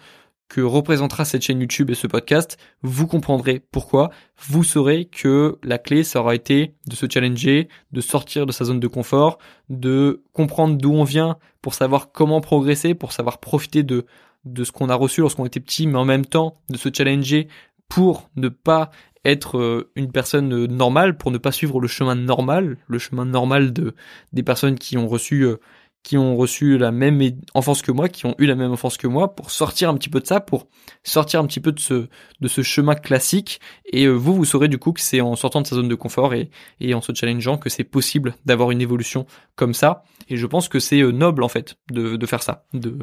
que 0.51 0.59
représentera 0.59 1.23
cette 1.23 1.43
chaîne 1.43 1.61
YouTube 1.61 1.91
et 1.91 1.95
ce 1.95 2.07
podcast, 2.07 2.57
vous 2.81 3.07
comprendrez 3.07 3.61
pourquoi. 3.71 4.09
Vous 4.49 4.65
saurez 4.65 5.05
que 5.05 5.57
la 5.63 5.77
clé, 5.77 6.03
ça 6.03 6.19
aura 6.19 6.35
été 6.35 6.75
de 6.87 6.95
se 6.95 7.05
challenger, 7.09 7.69
de 7.93 8.01
sortir 8.01 8.45
de 8.45 8.51
sa 8.51 8.65
zone 8.65 8.81
de 8.81 8.87
confort, 8.87 9.37
de 9.69 10.23
comprendre 10.33 10.75
d'où 10.75 10.91
on 10.91 11.05
vient 11.05 11.37
pour 11.61 11.73
savoir 11.73 12.11
comment 12.11 12.41
progresser, 12.41 12.95
pour 12.95 13.13
savoir 13.13 13.37
profiter 13.37 13.83
de, 13.83 14.05
de 14.43 14.65
ce 14.65 14.73
qu'on 14.73 14.89
a 14.89 14.95
reçu 14.95 15.21
lorsqu'on 15.21 15.45
était 15.45 15.61
petit, 15.61 15.87
mais 15.87 15.97
en 15.97 16.03
même 16.03 16.25
temps 16.25 16.57
de 16.69 16.75
se 16.75 16.89
challenger 16.93 17.47
pour 17.87 18.29
ne 18.35 18.49
pas 18.49 18.91
être 19.23 19.57
euh, 19.57 19.89
une 19.95 20.11
personne 20.11 20.53
euh, 20.53 20.67
normale, 20.67 21.17
pour 21.17 21.31
ne 21.31 21.37
pas 21.37 21.53
suivre 21.53 21.79
le 21.79 21.87
chemin 21.87 22.15
normal, 22.15 22.77
le 22.87 22.99
chemin 22.99 23.23
normal 23.23 23.71
de 23.71 23.93
des 24.33 24.43
personnes 24.43 24.77
qui 24.77 24.97
ont 24.97 25.07
reçu 25.07 25.43
euh, 25.43 25.57
qui 26.03 26.17
ont 26.17 26.35
reçu 26.35 26.77
la 26.77 26.91
même 26.91 27.21
enfance 27.53 27.81
que 27.81 27.91
moi, 27.91 28.09
qui 28.09 28.25
ont 28.25 28.35
eu 28.39 28.45
la 28.45 28.55
même 28.55 28.71
enfance 28.71 28.97
que 28.97 29.07
moi, 29.07 29.35
pour 29.35 29.51
sortir 29.51 29.89
un 29.89 29.93
petit 29.95 30.09
peu 30.09 30.19
de 30.19 30.25
ça, 30.25 30.39
pour 30.39 30.67
sortir 31.03 31.39
un 31.39 31.45
petit 31.45 31.59
peu 31.59 31.71
de 31.71 31.79
ce 31.79 32.07
de 32.39 32.47
ce 32.47 32.63
chemin 32.63 32.95
classique. 32.95 33.59
Et 33.85 34.05
euh, 34.05 34.13
vous, 34.13 34.33
vous 34.33 34.45
saurez 34.45 34.67
du 34.67 34.79
coup 34.79 34.93
que 34.93 35.01
c'est 35.01 35.21
en 35.21 35.35
sortant 35.35 35.61
de 35.61 35.67
sa 35.67 35.75
zone 35.75 35.87
de 35.87 35.95
confort 35.95 36.33
et, 36.33 36.49
en 36.93 37.01
se 37.01 37.13
challengeant 37.13 37.57
que 37.57 37.69
c'est 37.69 37.83
possible 37.83 38.35
d'avoir 38.45 38.71
une 38.71 38.81
évolution 38.81 39.25
comme 39.55 39.73
ça. 39.73 40.03
Et 40.27 40.37
je 40.37 40.47
pense 40.47 40.69
que 40.69 40.79
c'est 40.79 41.01
euh, 41.01 41.11
noble 41.11 41.43
en 41.43 41.49
fait 41.49 41.75
de, 41.91 42.15
de 42.15 42.25
faire 42.25 42.41
ça, 42.41 42.65
de 42.73 42.97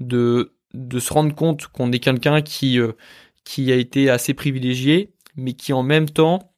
de 0.00 0.54
de 0.74 1.00
se 1.00 1.12
rendre 1.12 1.34
compte 1.34 1.66
qu'on 1.66 1.92
est 1.92 1.98
quelqu'un 1.98 2.40
qui 2.40 2.78
euh, 2.80 2.92
qui 3.44 3.72
a 3.72 3.76
été 3.76 4.08
assez 4.10 4.32
privilégié, 4.32 5.12
mais 5.36 5.52
qui 5.52 5.72
en 5.72 5.82
même 5.82 6.08
temps 6.08 6.54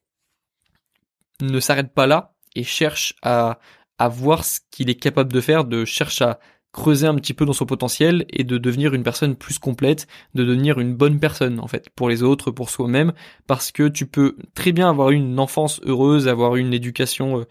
ne 1.41 1.59
s'arrête 1.59 1.95
pas 1.95 2.07
là 2.07 2.35
et 2.55 2.65
cherche 2.65 3.15
à 3.23 3.59
à 4.01 4.09
voir 4.09 4.47
ce 4.47 4.61
qu'il 4.71 4.89
est 4.89 4.95
capable 4.95 5.31
de 5.31 5.43
faire, 5.43 5.67
de 5.67 5.85
chercher 5.85 6.25
à 6.25 6.41
creuser 6.73 7.07
un 7.07 7.15
petit 7.17 7.35
peu 7.35 7.45
dans 7.45 7.53
son 7.53 7.67
potentiel 7.67 8.25
et 8.31 8.45
de 8.45 8.57
devenir 8.57 8.95
une 8.95 9.03
personne 9.03 9.37
plus 9.37 9.59
complète, 9.59 10.07
de 10.35 10.43
devenir 10.43 10.81
une 10.81 10.95
bonne 10.95 11.21
personne 11.21 11.61
en 11.61 11.67
fait 11.67 11.91
pour 11.91 12.09
les 12.09 12.23
autres, 12.23 12.51
pour 12.51 12.71
soi-même, 12.71 13.13
parce 13.47 13.73
que 13.73 13.89
tu 13.89 14.07
peux 14.07 14.37
très 14.55 14.73
bien 14.73 14.89
avoir 14.89 15.11
une 15.11 15.39
enfance 15.39 15.83
heureuse, 15.85 16.29
avoir 16.29 16.57
une 16.57 16.73
éducation 16.73 17.41
euh, 17.41 17.45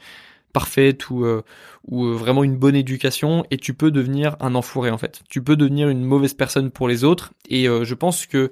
parfaite 0.51 1.11
ou 1.11 1.23
euh, 1.23 1.43
ou 1.87 2.05
euh, 2.05 2.15
vraiment 2.15 2.43
une 2.43 2.57
bonne 2.57 2.75
éducation 2.75 3.45
et 3.51 3.57
tu 3.57 3.75
peux 3.75 3.91
devenir 3.91 4.35
un 4.39 4.55
enfoiré 4.55 4.89
en 4.89 4.97
fait. 4.97 5.21
Tu 5.29 5.43
peux 5.43 5.55
devenir 5.55 5.89
une 5.89 6.03
mauvaise 6.03 6.33
personne 6.33 6.71
pour 6.71 6.87
les 6.87 7.03
autres 7.03 7.31
et 7.47 7.65
je 7.65 7.93
pense 7.93 8.25
que 8.25 8.51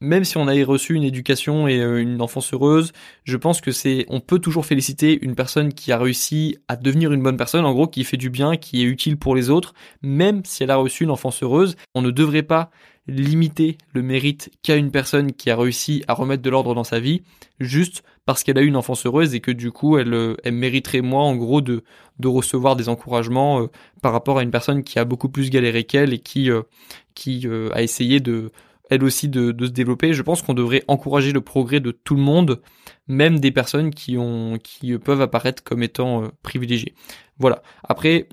même 0.00 0.24
si 0.24 0.38
on 0.38 0.48
a 0.48 0.64
reçu 0.64 0.94
une 0.94 1.02
éducation 1.02 1.68
et 1.68 1.78
euh, 1.80 2.00
une 2.00 2.20
enfance 2.22 2.52
heureuse, 2.54 2.92
je 3.24 3.36
pense 3.36 3.60
que 3.60 3.70
c'est, 3.70 4.06
on 4.08 4.20
peut 4.20 4.38
toujours 4.38 4.64
féliciter 4.64 5.18
une 5.22 5.34
personne 5.34 5.72
qui 5.74 5.92
a 5.92 5.98
réussi 5.98 6.58
à 6.68 6.76
devenir 6.76 7.12
une 7.12 7.22
bonne 7.22 7.36
personne, 7.36 7.64
en 7.66 7.72
gros, 7.72 7.86
qui 7.86 8.04
fait 8.04 8.16
du 8.16 8.30
bien, 8.30 8.56
qui 8.56 8.80
est 8.82 8.86
utile 8.86 9.18
pour 9.18 9.34
les 9.34 9.50
autres, 9.50 9.74
même 10.02 10.42
si 10.44 10.62
elle 10.62 10.70
a 10.70 10.76
reçu 10.76 11.04
une 11.04 11.10
enfance 11.10 11.42
heureuse. 11.42 11.76
On 11.94 12.02
ne 12.02 12.10
devrait 12.10 12.42
pas 12.42 12.70
limiter 13.06 13.76
le 13.92 14.02
mérite 14.02 14.50
qu'a 14.62 14.76
une 14.76 14.90
personne 14.90 15.32
qui 15.32 15.50
a 15.50 15.56
réussi 15.56 16.04
à 16.06 16.14
remettre 16.14 16.42
de 16.42 16.50
l'ordre 16.50 16.74
dans 16.74 16.84
sa 16.84 17.00
vie, 17.00 17.22
juste 17.58 18.02
parce 18.24 18.42
qu'elle 18.42 18.58
a 18.58 18.62
eu 18.62 18.66
une 18.66 18.76
enfance 18.76 19.04
heureuse 19.04 19.34
et 19.34 19.40
que 19.40 19.50
du 19.50 19.70
coup, 19.70 19.98
elle, 19.98 20.14
euh, 20.14 20.36
mériterait 20.50 21.00
moins, 21.02 21.24
en 21.24 21.36
gros, 21.36 21.60
de, 21.60 21.82
de 22.18 22.28
recevoir 22.28 22.76
des 22.76 22.88
encouragements 22.88 23.62
euh, 23.62 23.66
par 24.00 24.12
rapport 24.12 24.38
à 24.38 24.42
une 24.42 24.50
personne 24.50 24.82
qui 24.82 24.98
a 24.98 25.04
beaucoup 25.04 25.28
plus 25.28 25.50
galéré 25.50 25.84
qu'elle 25.84 26.14
et 26.14 26.20
qui, 26.20 26.48
qui 27.14 27.46
a 27.74 27.82
essayé 27.82 28.20
de 28.20 28.50
elle 28.90 29.04
aussi 29.04 29.28
de, 29.28 29.54
se 29.58 29.70
développer. 29.70 30.12
Je 30.12 30.22
pense 30.22 30.42
qu'on 30.42 30.52
devrait 30.52 30.84
encourager 30.88 31.32
le 31.32 31.40
progrès 31.40 31.80
de 31.80 31.92
tout 31.92 32.16
le 32.16 32.20
monde, 32.20 32.60
même 33.08 33.38
des 33.38 33.52
personnes 33.52 33.94
qui 33.94 34.18
ont 34.18 34.58
qui 34.62 34.98
peuvent 34.98 35.22
apparaître 35.22 35.62
comme 35.62 35.82
étant 35.82 36.24
euh, 36.24 36.28
privilégiées. 36.42 36.94
Voilà. 37.38 37.62
Après, 37.84 38.28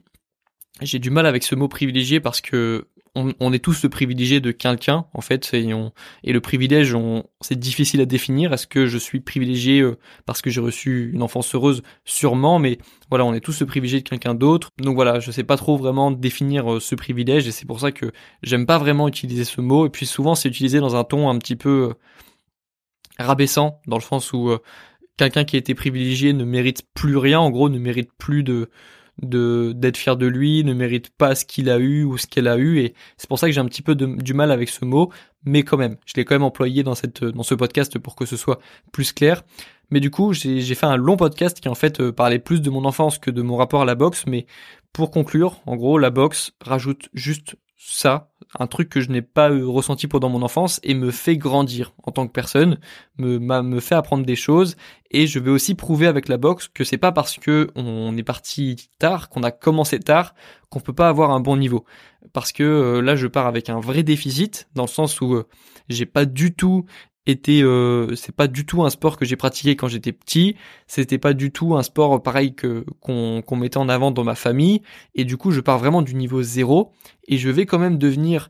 j'ai 0.81 0.99
du 0.99 1.11
mal 1.11 1.25
avec 1.25 1.43
ce 1.43 1.55
mot 1.55 1.67
privilégié 1.67 2.19
parce 2.19 2.41
que 2.41 2.87
on, 3.15 3.53
est 3.53 3.59
tous 3.59 3.83
le 3.83 3.89
privilégié 3.89 4.39
de 4.39 4.51
quelqu'un 4.51 5.05
en 5.13 5.21
fait 5.21 5.53
et, 5.53 6.33
le 6.33 6.41
privilège 6.41 6.95
c'est 7.41 7.57
difficile 7.57 8.01
à 8.01 8.05
définir. 8.05 8.53
Est-ce 8.53 8.67
que 8.67 8.85
je 8.85 8.97
suis 8.97 9.19
privilégié 9.19 9.81
euh, 9.81 9.97
parce 10.25 10.41
que 10.41 10.49
j'ai 10.49 10.61
reçu 10.61 11.11
une 11.13 11.21
enfance 11.21 11.53
heureuse? 11.55 11.81
Sûrement 12.05 12.59
mais 12.59 12.77
voilà 13.09 13.25
on 13.25 13.33
est 13.33 13.39
tous 13.39 13.59
le 13.59 13.65
privilégié 13.65 14.01
de 14.01 14.07
quelqu'un 14.07 14.35
d'autre. 14.35 14.71
Donc 14.79 14.95
voilà 14.95 15.19
je 15.19 15.31
sais 15.31 15.43
pas 15.43 15.57
trop 15.57 15.77
vraiment 15.77 16.11
définir 16.11 16.73
euh, 16.73 16.79
ce 16.79 16.95
privilège 16.95 17.47
et 17.47 17.51
c'est 17.51 17.65
pour 17.65 17.79
ça 17.79 17.91
que 17.91 18.11
j'aime 18.43 18.65
pas 18.65 18.77
vraiment 18.77 19.07
utiliser 19.07 19.43
ce 19.43 19.61
mot. 19.61 19.85
Et 19.85 19.89
puis 19.89 20.05
souvent 20.05 20.35
c'est 20.35 20.49
utilisé 20.49 20.79
dans 20.79 20.95
un 20.95 21.03
ton 21.03 21.29
un 21.29 21.37
petit 21.37 21.55
peu 21.55 21.89
euh, 21.89 21.93
rabaissant 23.19 23.81
dans 23.87 23.97
le 23.97 24.03
sens 24.03 24.33
où 24.33 24.51
quelqu'un 25.17 25.43
qui 25.43 25.55
a 25.55 25.59
été 25.59 25.73
privilégié 25.73 26.33
ne 26.33 26.45
mérite 26.45 26.83
plus 26.93 27.17
rien. 27.17 27.39
En 27.39 27.49
gros 27.49 27.69
ne 27.69 27.79
mérite 27.79 28.11
plus 28.17 28.43
de 28.43 28.69
de 29.21 29.73
d'être 29.75 29.97
fier 29.97 30.15
de 30.17 30.27
lui, 30.27 30.63
ne 30.63 30.73
mérite 30.73 31.09
pas 31.09 31.35
ce 31.35 31.45
qu'il 31.45 31.69
a 31.69 31.77
eu 31.77 32.03
ou 32.03 32.17
ce 32.17 32.27
qu'elle 32.27 32.47
a 32.47 32.57
eu 32.57 32.79
et 32.79 32.93
c'est 33.17 33.27
pour 33.27 33.39
ça 33.39 33.47
que 33.47 33.53
j'ai 33.53 33.61
un 33.61 33.65
petit 33.65 33.81
peu 33.81 33.95
du 33.95 34.33
mal 34.33 34.51
avec 34.51 34.69
ce 34.69 34.85
mot, 34.85 35.11
mais 35.45 35.63
quand 35.63 35.77
même, 35.77 35.97
je 36.05 36.13
l'ai 36.15 36.25
quand 36.25 36.35
même 36.35 36.43
employé 36.43 36.83
dans 36.83 36.95
cette 36.95 37.23
dans 37.23 37.43
ce 37.43 37.55
podcast 37.55 37.97
pour 37.99 38.15
que 38.15 38.25
ce 38.25 38.37
soit 38.37 38.59
plus 38.91 39.13
clair. 39.13 39.43
Mais 39.89 39.99
du 40.01 40.11
coup, 40.11 40.33
j'ai 40.33 40.75
fait 40.75 40.85
un 40.85 40.97
long 40.97 41.15
podcast 41.15 41.61
qui 41.61 41.69
en 41.69 41.75
fait 41.75 42.01
euh, 42.01 42.11
parlait 42.11 42.39
plus 42.39 42.61
de 42.61 42.69
mon 42.69 42.83
enfance 42.83 43.19
que 43.19 43.31
de 43.31 43.41
mon 43.41 43.55
rapport 43.55 43.81
à 43.81 43.85
la 43.85 43.95
boxe, 43.95 44.25
mais 44.27 44.45
pour 44.91 45.11
conclure, 45.11 45.61
en 45.65 45.75
gros, 45.77 45.97
la 45.97 46.09
boxe 46.09 46.51
rajoute 46.61 47.09
juste 47.13 47.55
ça, 47.77 48.31
un 48.57 48.65
truc 48.65 48.89
que 48.89 49.01
je 49.01 49.11
n'ai 49.11 49.21
pas 49.21 49.49
ressenti 49.49 50.07
pendant 50.07 50.29
mon 50.29 50.41
enfance 50.41 50.79
et 50.83 50.95
me 50.95 51.11
fait 51.11 51.37
grandir 51.37 51.93
en 52.03 52.11
tant 52.11 52.25
que 52.25 52.31
personne, 52.31 52.79
me, 53.17 53.37
me 53.37 53.79
fait 53.79 53.95
apprendre 53.95 54.25
des 54.25 54.35
choses 54.35 54.75
et 55.11 55.27
je 55.27 55.39
vais 55.39 55.51
aussi 55.51 55.75
prouver 55.75 56.07
avec 56.07 56.27
la 56.27 56.37
boxe 56.37 56.67
que 56.67 56.83
c'est 56.83 56.97
pas 56.97 57.11
parce 57.11 57.37
que 57.37 57.69
on 57.75 58.17
est 58.17 58.23
parti 58.23 58.89
tard, 58.97 59.29
qu'on 59.29 59.43
a 59.43 59.51
commencé 59.51 59.99
tard, 59.99 60.33
qu'on 60.69 60.79
peut 60.79 60.93
pas 60.93 61.07
avoir 61.07 61.31
un 61.31 61.39
bon 61.39 61.55
niveau. 61.55 61.85
Parce 62.33 62.51
que 62.51 62.63
euh, 62.63 63.01
là, 63.01 63.15
je 63.15 63.27
pars 63.27 63.47
avec 63.47 63.69
un 63.69 63.79
vrai 63.79 64.03
déficit 64.03 64.67
dans 64.73 64.83
le 64.83 64.89
sens 64.89 65.21
où 65.21 65.35
euh, 65.35 65.47
j'ai 65.87 66.05
pas 66.05 66.25
du 66.25 66.53
tout 66.53 66.85
était 67.27 67.61
euh, 67.61 68.15
c'est 68.15 68.35
pas 68.35 68.47
du 68.47 68.65
tout 68.65 68.83
un 68.83 68.89
sport 68.89 69.17
que 69.17 69.25
j'ai 69.25 69.35
pratiqué 69.35 69.75
quand 69.75 69.87
j'étais 69.87 70.11
petit. 70.11 70.55
C'était 70.87 71.17
pas 71.17 71.33
du 71.33 71.51
tout 71.51 71.75
un 71.75 71.83
sport 71.83 72.21
pareil 72.23 72.55
que 72.55 72.85
qu'on 73.01 73.41
qu'on 73.41 73.55
mettait 73.55 73.77
en 73.77 73.89
avant 73.89 74.11
dans 74.11 74.23
ma 74.23 74.35
famille. 74.35 74.81
Et 75.15 75.25
du 75.25 75.37
coup 75.37 75.51
je 75.51 75.61
pars 75.61 75.79
vraiment 75.79 76.01
du 76.01 76.15
niveau 76.15 76.41
zéro. 76.41 76.91
Et 77.27 77.37
je 77.37 77.49
vais 77.49 77.65
quand 77.65 77.79
même 77.79 77.97
devenir 77.97 78.49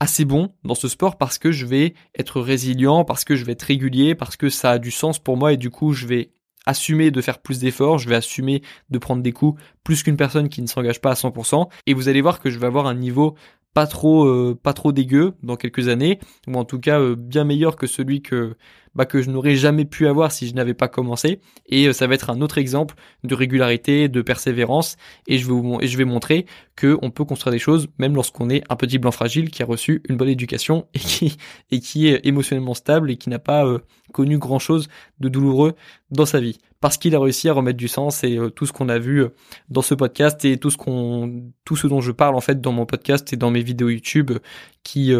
assez 0.00 0.24
bon 0.24 0.52
dans 0.64 0.74
ce 0.74 0.88
sport 0.88 1.16
parce 1.16 1.38
que 1.38 1.52
je 1.52 1.66
vais 1.66 1.94
être 2.18 2.40
résilient 2.40 3.04
parce 3.04 3.24
que 3.24 3.36
je 3.36 3.44
vais 3.44 3.52
être 3.52 3.62
régulier 3.62 4.14
parce 4.14 4.36
que 4.36 4.48
ça 4.48 4.72
a 4.72 4.78
du 4.78 4.90
sens 4.90 5.18
pour 5.18 5.36
moi. 5.36 5.52
Et 5.52 5.56
du 5.56 5.70
coup 5.70 5.92
je 5.92 6.06
vais 6.06 6.30
assumer 6.66 7.10
de 7.10 7.20
faire 7.20 7.38
plus 7.40 7.58
d'efforts, 7.58 7.98
je 7.98 8.08
vais 8.08 8.14
assumer 8.14 8.62
de 8.90 8.98
prendre 8.98 9.22
des 9.22 9.32
coups 9.32 9.60
plus 9.82 10.02
qu'une 10.02 10.16
personne 10.16 10.48
qui 10.48 10.62
ne 10.62 10.66
s'engage 10.66 11.00
pas 11.00 11.10
à 11.10 11.14
100%, 11.14 11.68
et 11.86 11.94
vous 11.94 12.08
allez 12.08 12.22
voir 12.22 12.40
que 12.40 12.50
je 12.50 12.58
vais 12.58 12.66
avoir 12.66 12.86
un 12.86 12.94
niveau 12.94 13.36
pas 13.74 13.86
trop 13.88 14.24
euh, 14.24 14.58
pas 14.60 14.72
trop 14.72 14.92
dégueu 14.92 15.34
dans 15.42 15.56
quelques 15.56 15.88
années 15.88 16.20
ou 16.46 16.54
en 16.54 16.64
tout 16.64 16.78
cas 16.78 17.00
euh, 17.00 17.16
bien 17.16 17.44
meilleur 17.44 17.76
que 17.76 17.86
celui 17.86 18.22
que 18.22 18.56
bah, 18.94 19.06
que 19.06 19.20
je 19.20 19.28
n'aurais 19.28 19.56
jamais 19.56 19.84
pu 19.84 20.06
avoir 20.06 20.30
si 20.30 20.46
je 20.46 20.54
n'avais 20.54 20.72
pas 20.72 20.86
commencé. 20.86 21.40
Et 21.66 21.88
euh, 21.88 21.92
ça 21.92 22.06
va 22.06 22.14
être 22.14 22.30
un 22.30 22.40
autre 22.40 22.58
exemple 22.58 22.94
de 23.24 23.34
régularité 23.34 24.08
de 24.08 24.22
persévérance. 24.22 24.96
Et 25.26 25.38
je 25.38 25.46
vais 25.46 25.52
vous, 25.52 25.78
et 25.80 25.88
je 25.88 25.98
vais 25.98 26.04
montrer 26.04 26.46
que 26.76 26.96
on 27.02 27.10
peut 27.10 27.24
construire 27.24 27.52
des 27.52 27.58
choses 27.58 27.88
même 27.98 28.14
lorsqu'on 28.14 28.48
est 28.48 28.62
un 28.70 28.76
petit 28.76 28.98
blanc 28.98 29.10
fragile 29.10 29.50
qui 29.50 29.64
a 29.64 29.66
reçu 29.66 30.00
une 30.08 30.16
bonne 30.16 30.28
éducation 30.28 30.86
et 30.94 31.00
qui 31.00 31.36
et 31.72 31.80
qui 31.80 32.06
est 32.06 32.24
émotionnellement 32.24 32.74
stable 32.74 33.10
et 33.10 33.16
qui 33.16 33.28
n'a 33.28 33.40
pas 33.40 33.66
connu 34.12 34.38
grand 34.38 34.60
chose 34.60 34.88
de 35.18 35.28
douloureux 35.28 35.74
dans 36.12 36.26
sa 36.26 36.38
vie 36.38 36.58
parce 36.84 36.98
qu'il 36.98 37.14
a 37.14 37.18
réussi 37.18 37.48
à 37.48 37.54
remettre 37.54 37.78
du 37.78 37.88
sens 37.88 38.24
et 38.24 38.36
euh, 38.36 38.50
tout 38.50 38.66
ce 38.66 38.72
qu'on 38.74 38.90
a 38.90 38.98
vu 38.98 39.22
euh, 39.22 39.28
dans 39.70 39.80
ce 39.80 39.94
podcast 39.94 40.44
et 40.44 40.58
tout 40.58 40.68
ce 40.68 41.86
dont 41.86 42.00
je 42.02 42.12
parle 42.12 42.34
en 42.34 42.42
fait 42.42 42.60
dans 42.60 42.72
mon 42.72 42.84
podcast 42.84 43.32
et 43.32 43.38
dans 43.38 43.50
mes 43.50 43.62
vidéos 43.62 43.88
YouTube 43.88 44.32
euh, 44.32 44.38
qui 44.82 45.14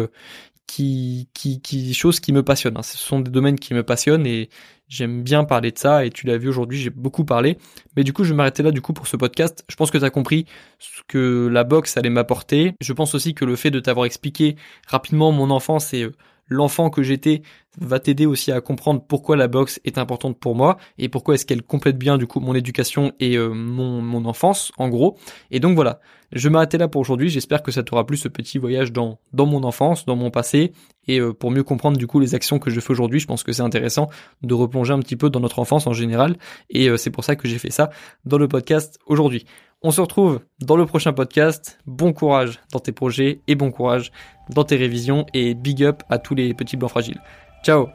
qui 0.67 1.27
qui 1.33 1.61
qui 1.61 1.93
choses 1.95 2.19
qui 2.19 2.33
me 2.33 2.43
passionnent. 2.43 2.77
Hein. 2.77 2.83
Ce 2.83 2.99
sont 2.99 3.19
des 3.19 3.31
domaines 3.31 3.57
qui 3.57 3.73
me 3.73 3.81
passionnent 3.81 4.27
et 4.27 4.51
j'aime 4.89 5.23
bien 5.23 5.43
parler 5.43 5.71
de 5.71 5.79
ça 5.79 6.05
et 6.05 6.11
tu 6.11 6.27
l'as 6.27 6.37
vu 6.37 6.49
aujourd'hui, 6.49 6.77
j'ai 6.77 6.91
beaucoup 6.91 7.25
parlé. 7.25 7.57
Mais 7.97 8.03
du 8.03 8.13
coup, 8.13 8.23
je 8.23 8.29
vais 8.29 8.35
m'arrêter 8.35 8.61
là 8.61 8.69
du 8.69 8.81
coup 8.81 8.93
pour 8.93 9.07
ce 9.07 9.17
podcast. 9.17 9.65
Je 9.67 9.75
pense 9.75 9.89
que 9.89 9.97
tu 9.97 10.05
as 10.05 10.11
compris 10.11 10.45
ce 10.77 11.01
que 11.07 11.49
la 11.51 11.63
boxe 11.63 11.97
allait 11.97 12.11
m'apporter. 12.11 12.75
Je 12.79 12.93
pense 12.93 13.15
aussi 13.15 13.33
que 13.33 13.43
le 13.43 13.55
fait 13.55 13.71
de 13.71 13.79
t'avoir 13.79 14.05
expliqué 14.05 14.55
rapidement 14.85 15.31
mon 15.31 15.49
enfance 15.49 15.95
et 15.95 16.11
l'enfant 16.47 16.89
que 16.89 17.03
j'étais 17.03 17.41
va 17.79 17.99
t'aider 17.99 18.25
aussi 18.25 18.51
à 18.51 18.61
comprendre 18.61 19.03
pourquoi 19.05 19.35
la 19.35 19.47
boxe 19.47 19.79
est 19.83 19.97
importante 19.97 20.39
pour 20.39 20.55
moi 20.55 20.77
et 20.97 21.09
pourquoi 21.09 21.35
est-ce 21.35 21.45
qu'elle 21.45 21.61
complète 21.61 21.97
bien 21.97 22.17
du 22.17 22.27
coup 22.27 22.39
mon 22.39 22.55
éducation 22.55 23.11
et 23.19 23.37
euh, 23.37 23.49
mon, 23.49 24.01
mon 24.01 24.25
enfance 24.25 24.71
en 24.77 24.87
gros. 24.89 25.17
Et 25.51 25.59
donc 25.59 25.75
voilà, 25.75 25.99
je 26.31 26.49
vais 26.49 26.77
là 26.77 26.87
pour 26.87 27.01
aujourd'hui. 27.01 27.29
J'espère 27.29 27.63
que 27.63 27.71
ça 27.71 27.83
t'aura 27.83 28.05
plu 28.05 28.17
ce 28.17 28.27
petit 28.27 28.57
voyage 28.57 28.91
dans, 28.91 29.19
dans 29.33 29.45
mon 29.45 29.63
enfance, 29.63 30.05
dans 30.05 30.15
mon 30.15 30.31
passé 30.31 30.73
et 31.07 31.19
euh, 31.19 31.33
pour 31.33 31.51
mieux 31.51 31.63
comprendre 31.63 31.97
du 31.97 32.07
coup 32.07 32.19
les 32.19 32.35
actions 32.35 32.59
que 32.59 32.69
je 32.69 32.79
fais 32.79 32.91
aujourd'hui. 32.91 33.19
Je 33.19 33.27
pense 33.27 33.43
que 33.43 33.51
c'est 33.51 33.61
intéressant 33.61 34.09
de 34.41 34.53
replonger 34.53 34.93
un 34.93 34.99
petit 34.99 35.15
peu 35.15 35.29
dans 35.29 35.39
notre 35.39 35.59
enfance 35.59 35.87
en 35.87 35.93
général 35.93 36.37
et 36.69 36.89
euh, 36.89 36.97
c'est 36.97 37.11
pour 37.11 37.23
ça 37.23 37.35
que 37.35 37.47
j'ai 37.47 37.59
fait 37.59 37.71
ça 37.71 37.89
dans 38.25 38.37
le 38.37 38.47
podcast 38.47 38.99
aujourd'hui. 39.05 39.45
On 39.87 39.91
se 39.91 40.01
retrouve 40.01 40.39
dans 40.61 40.77
le 40.77 40.87
prochain 40.87 41.13
podcast. 41.13 41.77
Bon 41.85 42.11
courage 42.11 42.59
dans 42.71 42.79
tes 42.79 42.91
projets 42.91 43.41
et 43.47 43.53
bon 43.53 43.69
courage 43.69 44.11
dans 44.49 44.63
tes 44.63 44.77
révisions 44.77 45.27
et 45.35 45.53
big 45.53 45.83
up 45.83 46.01
à 46.09 46.17
tous 46.17 46.33
les 46.33 46.55
petits 46.55 46.75
blancs 46.75 46.89
fragiles. 46.89 47.21
Ciao 47.63 47.89